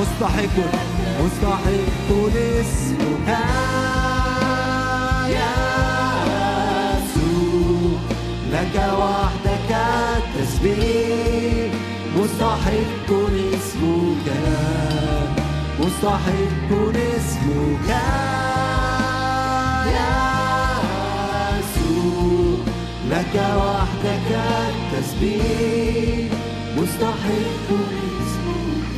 مستحق 0.00 0.56
مستحق 1.20 2.08
اسمك. 2.36 3.28
يا 5.28 5.54
يسوع 6.92 8.00
لك 8.52 8.76
وحدك 8.98 9.70
التسبيح 10.16 11.72
مستحق 12.16 13.10
اسمك. 13.54 14.28
مستحق 15.80 16.70
اسمك. 17.16 17.88
يا 19.86 20.10
يسوع 21.58 22.58
لك 23.10 23.34
وحدك 23.56 24.30
التسبيح. 24.68 26.32
مستحق 26.76 27.68
اسمك. 28.20 28.96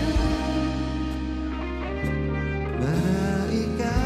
ملائكة 2.81 3.97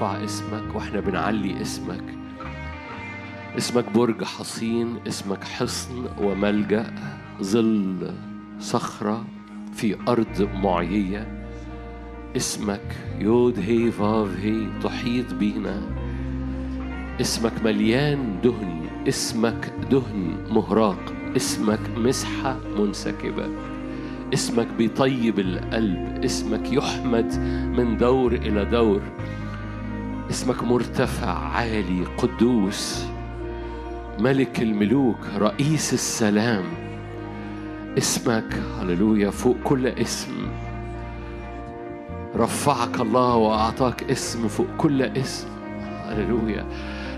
بنرفع 0.00 0.24
اسمك 0.24 0.74
وإحنا 0.74 1.00
بنعلي 1.00 1.62
اسمك. 1.62 2.04
اسمك 3.58 3.84
برج 3.94 4.24
حصين 4.24 4.96
اسمك 5.08 5.44
حصن 5.44 6.04
وملجأ 6.22 6.94
ظل 7.42 8.12
صخرة 8.60 9.24
في 9.72 9.96
أرض 10.08 10.48
معيية 10.54 11.46
اسمك 12.36 12.96
يود 13.18 13.58
هي 13.58 13.90
فاف 13.90 14.28
هي 14.40 14.66
تحيط 14.82 15.34
بينا. 15.34 15.82
اسمك 17.20 17.52
مليان 17.64 18.40
دهن 18.44 18.80
اسمك 19.08 19.72
دهن 19.90 20.46
مهراق 20.50 21.12
اسمك 21.36 21.80
مسحة 21.96 22.56
منسكبة. 22.78 23.48
اسمك 24.34 24.66
بيطيب 24.78 25.38
القلب 25.38 26.24
اسمك 26.24 26.72
يحمد 26.72 27.38
من 27.76 27.96
دور 27.96 28.32
إلى 28.32 28.64
دور. 28.64 29.02
اسمك 30.30 30.62
مرتفع 30.62 31.38
عالي 31.38 32.04
قدوس 32.18 33.04
ملك 34.18 34.62
الملوك 34.62 35.18
رئيس 35.38 35.92
السلام. 35.92 36.64
اسمك 37.98 38.62
هللويا 38.80 39.30
فوق 39.30 39.56
كل 39.64 39.86
اسم. 39.86 40.32
رفعك 42.36 43.00
الله 43.00 43.36
وأعطاك 43.36 44.10
اسم 44.10 44.48
فوق 44.48 44.66
كل 44.78 45.02
اسم. 45.02 45.48
هللويا. 46.08 46.66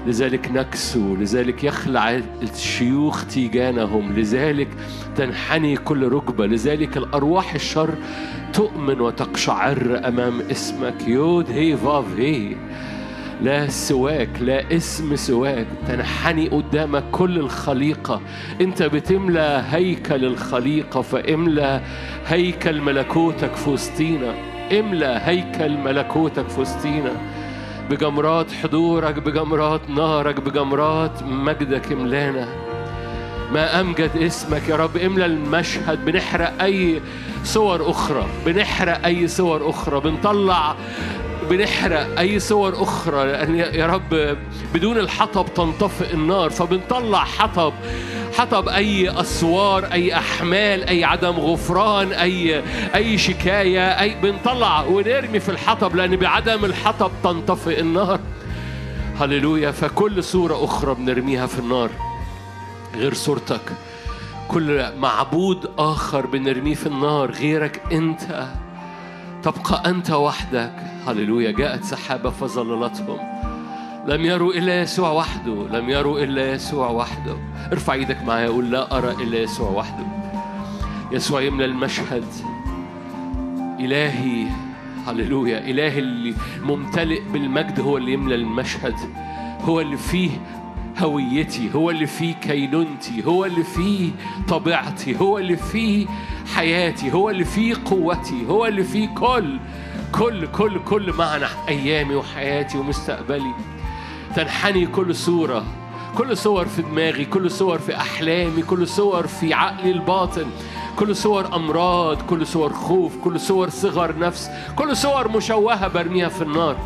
لذلك 0.07 0.51
نكسو 0.51 1.17
لذلك 1.17 1.65
يخلع 1.65 2.21
الشيوخ 2.43 3.27
تيجانهم 3.27 4.13
لذلك 4.13 4.69
تنحني 5.17 5.77
كل 5.77 6.09
ركبة 6.09 6.47
لذلك 6.47 6.97
الأرواح 6.97 7.55
الشر 7.55 7.95
تؤمن 8.53 9.01
وتقشعر 9.01 10.01
أمام 10.09 10.41
اسمك. 10.41 11.09
يود 11.09 11.51
هي 11.51 11.77
فاف 11.77 12.05
هي. 12.19 12.57
لا 13.43 13.69
سواك 13.69 14.29
لا 14.41 14.77
اسم 14.77 15.17
سواك. 15.17 15.67
تنحني 15.89 16.49
قدامك 16.49 17.05
كل 17.13 17.39
الخليقة. 17.39 18.21
انت 18.61 18.83
بتملى 18.83 19.65
هيكل 19.71 20.25
الخليقة 20.25 21.03
فاملى 21.03 21.81
هيكل 22.27 22.81
ملكوتك 22.81 23.55
في 23.55 23.71
وسطينا. 23.71 24.35
املى 24.73 25.21
هيكل 25.25 25.77
ملكوتك 25.77 26.49
في 26.49 26.61
وسطينا. 26.61 27.13
بجمرات 27.91 28.53
حضورك 28.53 29.19
بجمرات 29.19 29.91
نارك 29.91 30.41
بجمرات 30.41 31.23
مجدك 31.23 31.93
املانا. 31.93 32.49
ما 33.53 33.81
أمجد 33.81 34.11
اسمك 34.17 34.69
يا 34.69 34.77
رب. 34.77 34.97
املى 34.97 35.27
المشهد. 35.27 36.05
بنحرق 36.05 36.63
أي 36.63 37.03
صور 37.45 37.91
أخرى. 37.91 38.27
بنحرق 38.47 39.05
أي 39.05 39.29
صور 39.29 39.71
أخرى. 39.71 40.01
بنطلع 40.01 40.77
بنحرق 41.51 42.19
أي 42.19 42.39
صور 42.39 42.83
أخرى 42.83 43.27
لأن 43.27 43.55
يا 43.55 43.87
رب 43.87 44.37
بدون 44.75 44.99
الحطب 44.99 45.47
تنطفئ 45.55 46.15
النار. 46.15 46.51
فبنطلع 46.51 47.25
حطب 47.25 47.73
حطب 48.39 48.69
أي 48.69 49.21
أسوار 49.21 49.85
أي 49.93 50.15
أحمال 50.15 50.85
أي 50.85 51.05
عدم 51.05 51.31
غفران 51.31 52.13
أي 52.13 52.63
أي 52.95 53.19
شكاية 53.19 54.01
أي 54.01 54.15
بنطلع 54.23 54.85
ونرمي 54.85 55.41
في 55.41 55.49
الحطب 55.49 55.97
لأن 55.97 56.17
بعدم 56.17 56.65
الحطب 56.65 57.11
تنطفئ 57.25 57.81
النار. 57.81 58.21
هللويا. 59.21 59.71
فكل 59.71 60.25
صورة 60.25 60.65
أخرى 60.65 60.95
بنرميها 60.95 61.47
في 61.47 61.59
النار 61.59 61.91
غير 62.97 63.15
صورتك. 63.15 63.73
كل 64.49 64.93
معبود 64.99 65.71
آخر 65.79 66.27
بنرميه 66.27 66.75
في 66.75 66.87
النار 66.87 67.31
غيرك 67.31 67.83
أنت. 67.93 68.47
تبقى 69.43 69.91
أنت 69.91 70.11
وحدك. 70.11 70.73
هللويا. 71.07 71.51
جاءت 71.51 71.85
سحابة 71.85 72.31
فظللتهم. 72.31 73.19
لم 74.07 74.25
يروا 74.25 74.55
إلا 74.55 74.81
يسوع 74.81 75.11
وحده. 75.11 75.67
لم 75.71 75.91
يروا 75.91 76.19
إلا 76.19 76.53
يسوع 76.53 76.91
وحده. 76.91 77.37
ارفع 77.73 77.93
إيدك 77.93 78.23
معايا 78.23 78.49
قول 78.49 78.71
لا 78.71 78.99
أرى 78.99 79.11
إلا 79.11 79.39
يسوع 79.39 79.71
وحده. 79.71 80.05
يسوع 81.13 81.43
يملى 81.43 81.65
المشهد. 81.65 82.25
إلهي 83.81 84.47
هللويا. 85.07 85.59
إلهي 85.59 85.99
اللي 85.99 86.35
ممتلئ 86.63 87.21
بالمجد 87.33 87.81
هو 87.81 87.97
اللي 87.97 88.13
يملى 88.13 88.35
المشهد. 88.35 88.95
هو 89.65 89.81
اللي 89.81 89.97
فيه 89.97 90.31
هويتي 90.99 91.71
هو 91.75 91.91
اللي 91.91 92.07
فيه 92.07 92.35
كينونتي 92.35 93.27
هو 93.27 93.45
اللي 93.45 93.65
فيه 93.65 94.11
طبيعتي 94.49 95.21
هو 95.21 95.39
اللي 95.39 95.57
فيه 95.57 96.07
حياتي 96.55 97.13
هو 97.13 97.31
اللي 97.31 97.45
فيه 97.45 97.75
قوتي 97.85 98.47
هو 98.49 98.67
اللي 98.67 98.85
فيه 98.85 99.09
كل 99.15 99.59
كل 100.13 100.47
كل 100.47 100.79
كل 100.85 101.13
معنى 101.13 101.45
أيامي 101.69 102.15
وحياتي 102.15 102.79
ومستقبلي. 102.79 103.55
تنحني 104.37 104.87
كل 104.87 105.15
صورة 105.15 105.65
كل 106.19 106.37
صور 106.37 106.67
في 106.67 106.83
دماغي 106.83 107.25
كل 107.25 107.51
صور 107.51 107.79
في 107.79 107.97
أحلامي 107.97 108.63
كل 108.63 108.89
صور 108.89 109.27
في 109.27 109.55
عقلي 109.55 109.91
الباطن 109.91 110.47
كل 110.99 111.17
صور 111.17 111.57
أمراض 111.57 112.23
كل 112.23 112.47
صور 112.47 112.73
خوف 112.73 113.17
كل 113.25 113.41
صور 113.41 113.69
صغر 113.69 114.19
نفس 114.19 114.51
كل 114.77 114.97
صور 114.97 115.29
مشوهة 115.29 115.89
برميها 115.89 116.29
في 116.29 116.43
النار 116.43 116.77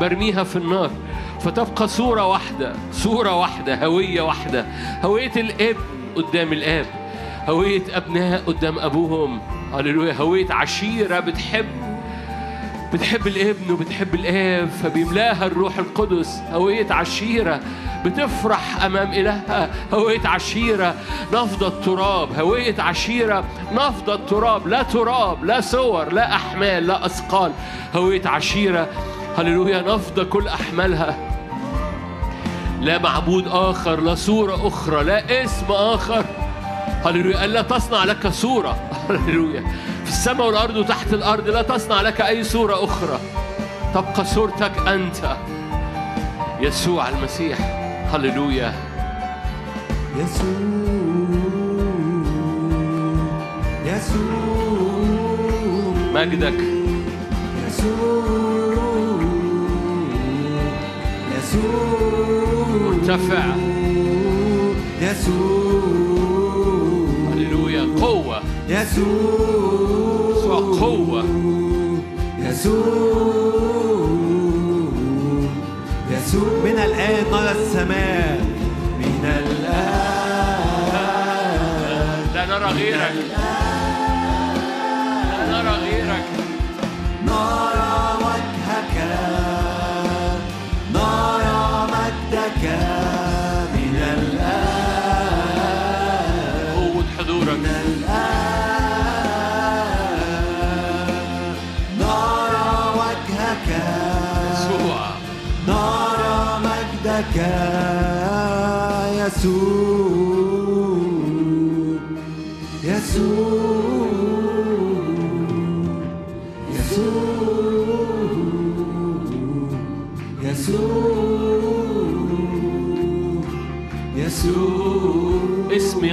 برميها 0.00 0.44
في 0.44 0.56
النار. 0.56 0.90
فتبقى 1.44 1.88
صورة 1.88 2.26
واحدة 2.26 2.72
صورة 2.92 3.36
واحدة 3.36 3.84
هوية 3.86 4.20
واحدة. 4.22 4.66
هوية 5.04 5.32
الابن 5.36 5.80
قدام 6.16 6.52
الآب 6.52 6.86
هوية 7.48 7.82
أبناء 7.92 8.42
قدام 8.46 8.78
أبوهم. 8.78 9.40
هللويا. 9.74 10.14
هوية 10.14 10.52
عشيرة 10.52 11.20
بتحب 11.20 11.66
بتحب 12.92 13.26
الإبن 13.26 13.70
وبتحب 13.70 14.14
الآب 14.14 14.68
فبيملاها 14.68 15.46
الروح 15.46 15.78
القدس. 15.78 16.42
هوية 16.52 16.92
عشيرة 16.92 17.60
بتفرح 18.04 18.84
أمام 18.84 19.12
إلهها. 19.12 19.70
هوية 19.94 20.26
عشيرة 20.28 20.94
نفض 21.32 21.64
التراب. 21.64 22.38
هوية 22.38 22.74
عشيرة 22.78 23.44
نفض 23.72 24.10
التراب. 24.10 24.68
لا 24.68 24.82
تراب 24.82 25.44
لا 25.44 25.60
صور 25.60 26.12
لا 26.12 26.34
أحمال 26.34 26.86
لا 26.86 27.06
أثقال. 27.06 27.52
هوية 27.94 28.22
عشيرة 28.26 28.88
هللويا 29.38 29.82
نفض 29.82 30.20
كل 30.20 30.48
أحمالها. 30.48 31.31
لا 32.82 32.98
معبود 32.98 33.48
آخر 33.48 34.00
لا 34.00 34.14
صورة 34.14 34.68
أخرى 34.68 35.04
لا 35.04 35.44
اسم 35.44 35.66
آخر. 35.72 36.24
هللويا 37.04 37.44
ألا 37.44 37.62
تصنع 37.62 38.04
لك 38.04 38.28
صورة 38.28 38.76
هللويا. 39.10 39.60
في 40.04 40.10
السماء 40.10 40.46
والأرض 40.46 40.76
وتحت 40.76 41.12
الأرض 41.14 41.48
لا 41.48 41.62
تصنع 41.62 42.00
لك 42.00 42.20
أي 42.20 42.44
صورة 42.44 42.84
أخرى. 42.84 43.18
تبقى 43.94 44.24
صورتك 44.24 44.88
أنت. 44.88 45.36
يسوع 46.60 47.08
المسيح. 47.08 47.58
هللويا. 48.14 48.72
يسوع 50.16 50.48
يسوع. 53.86 54.32
مجدك. 56.14 56.60
يسوع 57.66 58.22
يسوع. 61.38 61.81
مرتفع 63.02 63.44
يسوع 65.00 65.82
هللويا 67.32 67.86
قوة. 68.00 68.42
يسوع 68.68 70.58
قوة. 70.80 71.24
يسوع 72.38 72.82
يسوع 76.10 76.50
من 76.64 76.78
الآن 76.78 77.24
نرى 77.32 77.50
السماء. 77.50 78.40
من 78.98 79.24
الآن 79.24 80.62
لا 82.34 82.46
نرى 82.46 82.72
غيرك. 82.72 83.61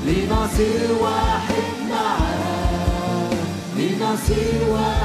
لنصير 0.06 0.82
واحد 1.02 1.68
معاك 1.90 3.38
لنصير 3.78 4.62
واحد 4.72 4.97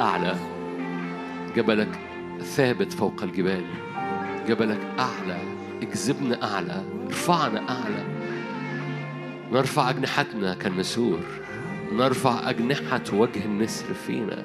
أعلى. 0.00 0.34
جبلك 1.56 1.98
ثابت 2.40 2.92
فوق 2.92 3.22
الجبال. 3.22 3.64
جبلك 4.48 4.80
أعلى. 4.98 5.38
اجذبنا 5.82 6.54
أعلى. 6.54 6.82
ارفعنا 7.06 7.60
أعلى. 7.68 8.04
نرفع 9.52 9.90
أجنحتنا 9.90 10.54
كالنسور 10.54 11.20
نرفع 11.92 12.50
أجنحة 12.50 13.02
وجه 13.12 13.44
النسر 13.44 13.94
فينا. 13.94 14.44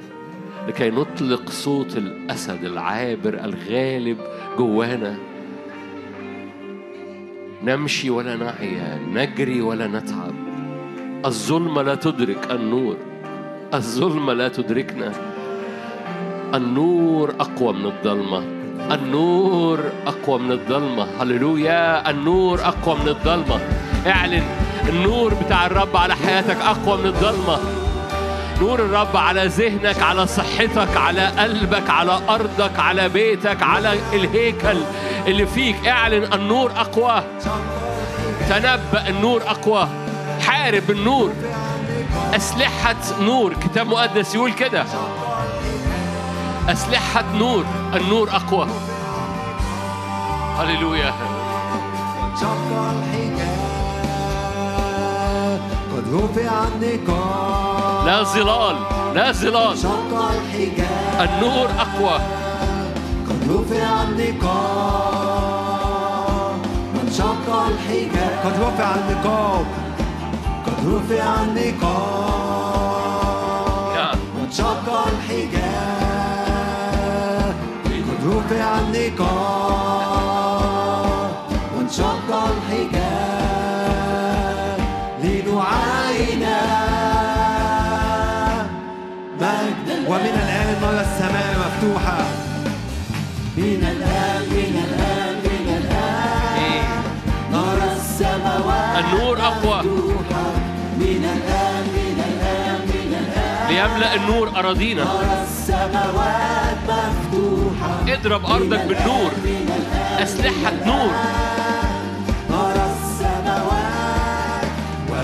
لكي 0.67 0.89
نطلق 0.89 1.49
صوت 1.49 1.97
الأسد 1.97 2.63
العابر 2.63 3.33
الغالب 3.33 4.17
جوانا. 4.57 5.17
نمشي 7.63 8.09
ولا 8.09 8.35
نعيا 8.35 8.99
نجري 9.13 9.61
ولا 9.61 9.87
نتعب. 9.87 10.33
الظلمة 11.25 11.81
لا 11.81 11.95
تدرك 11.95 12.51
النور. 12.51 12.97
الظلمة 13.73 14.33
لا 14.33 14.47
تدركنا. 14.47 15.30
النور 16.53 17.33
أقوى 17.39 17.73
من 17.73 17.85
الظلمة. 17.85 18.37
النور 18.93 19.79
أقوى 20.07 20.39
من 20.39 20.51
الظلمة. 20.51 21.07
هللويا. 21.21 22.09
النور 22.09 22.61
أقوى 22.61 22.95
من 22.95 23.07
الظلمة. 23.07 23.59
اعلن. 24.07 24.43
النور 24.89 25.33
بتاع 25.33 25.65
الرب 25.65 25.97
على 25.97 26.15
حياتك 26.15 26.57
أقوى 26.61 26.97
من 26.97 27.05
الظلمة. 27.05 27.59
نور 28.61 28.79
الرب 28.79 29.17
على 29.17 29.45
ذهنك 29.45 30.01
على 30.01 30.27
صحتك 30.27 30.97
على 30.97 31.25
قلبك 31.25 31.89
على 31.89 32.19
أرضك 32.29 32.79
على 32.79 33.09
بيتك 33.09 33.63
على 33.63 33.93
الهيكل 34.13 34.77
اللي 35.27 35.45
فيك. 35.45 35.87
اعلن. 35.87 36.33
النور 36.33 36.71
أقوى. 36.71 37.23
تنبأ. 38.49 39.07
النور 39.07 39.41
أقوى. 39.47 39.87
حارب 40.41 40.91
النور. 40.91 41.33
أسلحة 42.35 42.95
نور. 43.21 43.53
كتاب 43.53 43.87
مقدس 43.87 44.35
يقول 44.35 44.53
كده. 44.53 44.85
أسلحة 46.69 47.23
نور 47.35 47.65
النور 47.93 48.29
أقوى. 48.29 48.67
هللويا. 50.57 51.13
شق 52.41 52.69
الحجاب 52.71 53.61
قد 55.91 56.05
رفع 56.13 56.51
النقاب. 56.67 58.07
لا 58.07 58.23
ظلال 58.23 58.75
لا 59.15 59.31
ظلال. 59.31 59.77
شق 59.77 60.29
الحجاب. 60.31 61.29
النور 61.29 61.67
أقوى. 61.79 62.19
قد 63.27 63.39
رفع 63.51 64.03
النقاب. 64.03 65.31
من 66.93 67.07
شق 67.17 67.47
الحجاب. 67.55 68.33
قد 68.45 68.55
رفع 68.61 68.89
النقاب. 68.95 69.65
قد 70.65 70.79
رفع 70.87 71.25
النقاب. 71.43 72.51
من 74.35 74.47
شق 74.51 74.87
الحجاب. 75.07 76.00
مجدا 89.41 89.97
ومن 90.07 90.35
الآن 90.43 90.69
نرى 90.81 91.01
السماء 91.01 91.49
مفتوحة 91.59 92.19
من 93.57 93.81
الآن 93.93 94.41
من 94.51 94.75
الآن 94.87 95.35
من 95.43 95.67
الآن 95.79 96.83
نرى 97.51 97.87
السماوات 97.95 99.03
النور 99.03 99.37
أقوى. 99.41 99.79
من 101.01 101.23
الآن 101.35 101.83
من 101.97 102.17
الآن 102.29 102.79
من 102.91 103.11
الآن 103.21 103.67
ليملأ 103.69 104.15
النور 104.15 104.49
أراضينا. 104.59 105.03
نرى 105.03 105.43
السماوات 105.43 106.77
مفتوحة 106.87 107.20
اضرب 108.07 108.45
أرضك 108.45 108.81
بالنور. 108.89 109.31
أسلحة 110.23 110.73
نور. 110.85 111.13
نرى 112.49 112.85
السماوات 112.95 114.65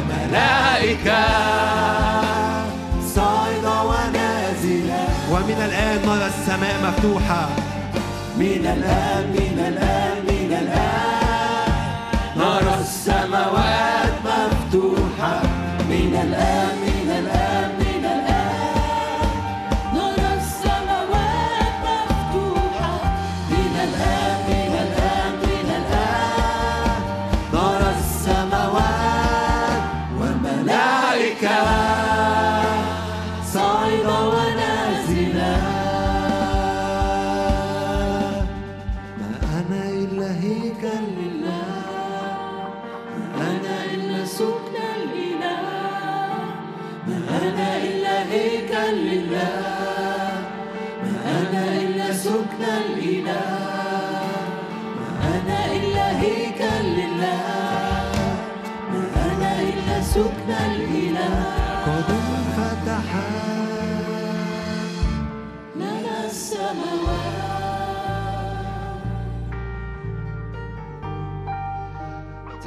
ملائكة 0.10 1.24
صاعدة 3.16 3.76
ونازلة 3.84 5.04
ومن 5.32 5.60
الآن 5.68 5.98
نرى 6.08 6.26
السماء 6.26 6.76
مفتوحة. 6.84 7.44
من 8.38 8.64
الآن 8.76 9.26
من 9.38 9.58
الآن 9.68 10.18
من 10.32 10.52
الآن. 10.62 11.78
نرى 12.38 12.76
السماوات 12.82 14.14
مفتوحة. 14.26 15.42
من 15.90 16.12
الآن 16.26 16.76
من 16.88 17.10
الآن. 17.22 17.67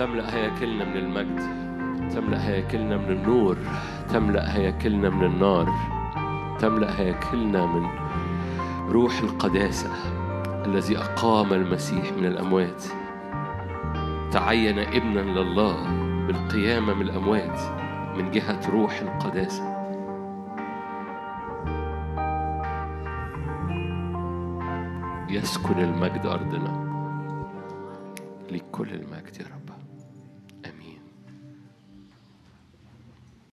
تملأ 0.00 0.34
هياكلنا 0.34 0.84
من 0.84 0.96
المجد 0.96 1.40
تملأ 2.10 2.48
هياكلنا 2.48 2.96
من 2.96 3.10
النور 3.10 3.56
تملأ 4.08 4.56
هياكلنا 4.56 5.10
من 5.10 5.24
النار 5.24 5.74
تملأ 6.58 7.00
هياكلنا 7.00 7.66
من 7.66 7.86
روح 8.88 9.18
القداسة 9.18 9.90
الذي 10.66 10.98
أقام 10.98 11.52
المسيح 11.52 12.12
من 12.12 12.26
الأموات. 12.26 12.84
تعين 14.32 14.78
ابنا 14.78 15.20
لله 15.20 15.76
بالقيامة 16.26 16.94
من 16.94 17.02
الأموات 17.02 17.60
من 18.16 18.30
جهة 18.30 18.70
روح 18.70 19.00
القداسة. 19.00 19.64
يسكن 25.28 25.78
المجد 25.78 26.26
أرضنا. 26.26 26.90
لكل 28.50 28.88
المجد 28.88 29.40
يا 29.40 29.46
رب. 29.54 29.59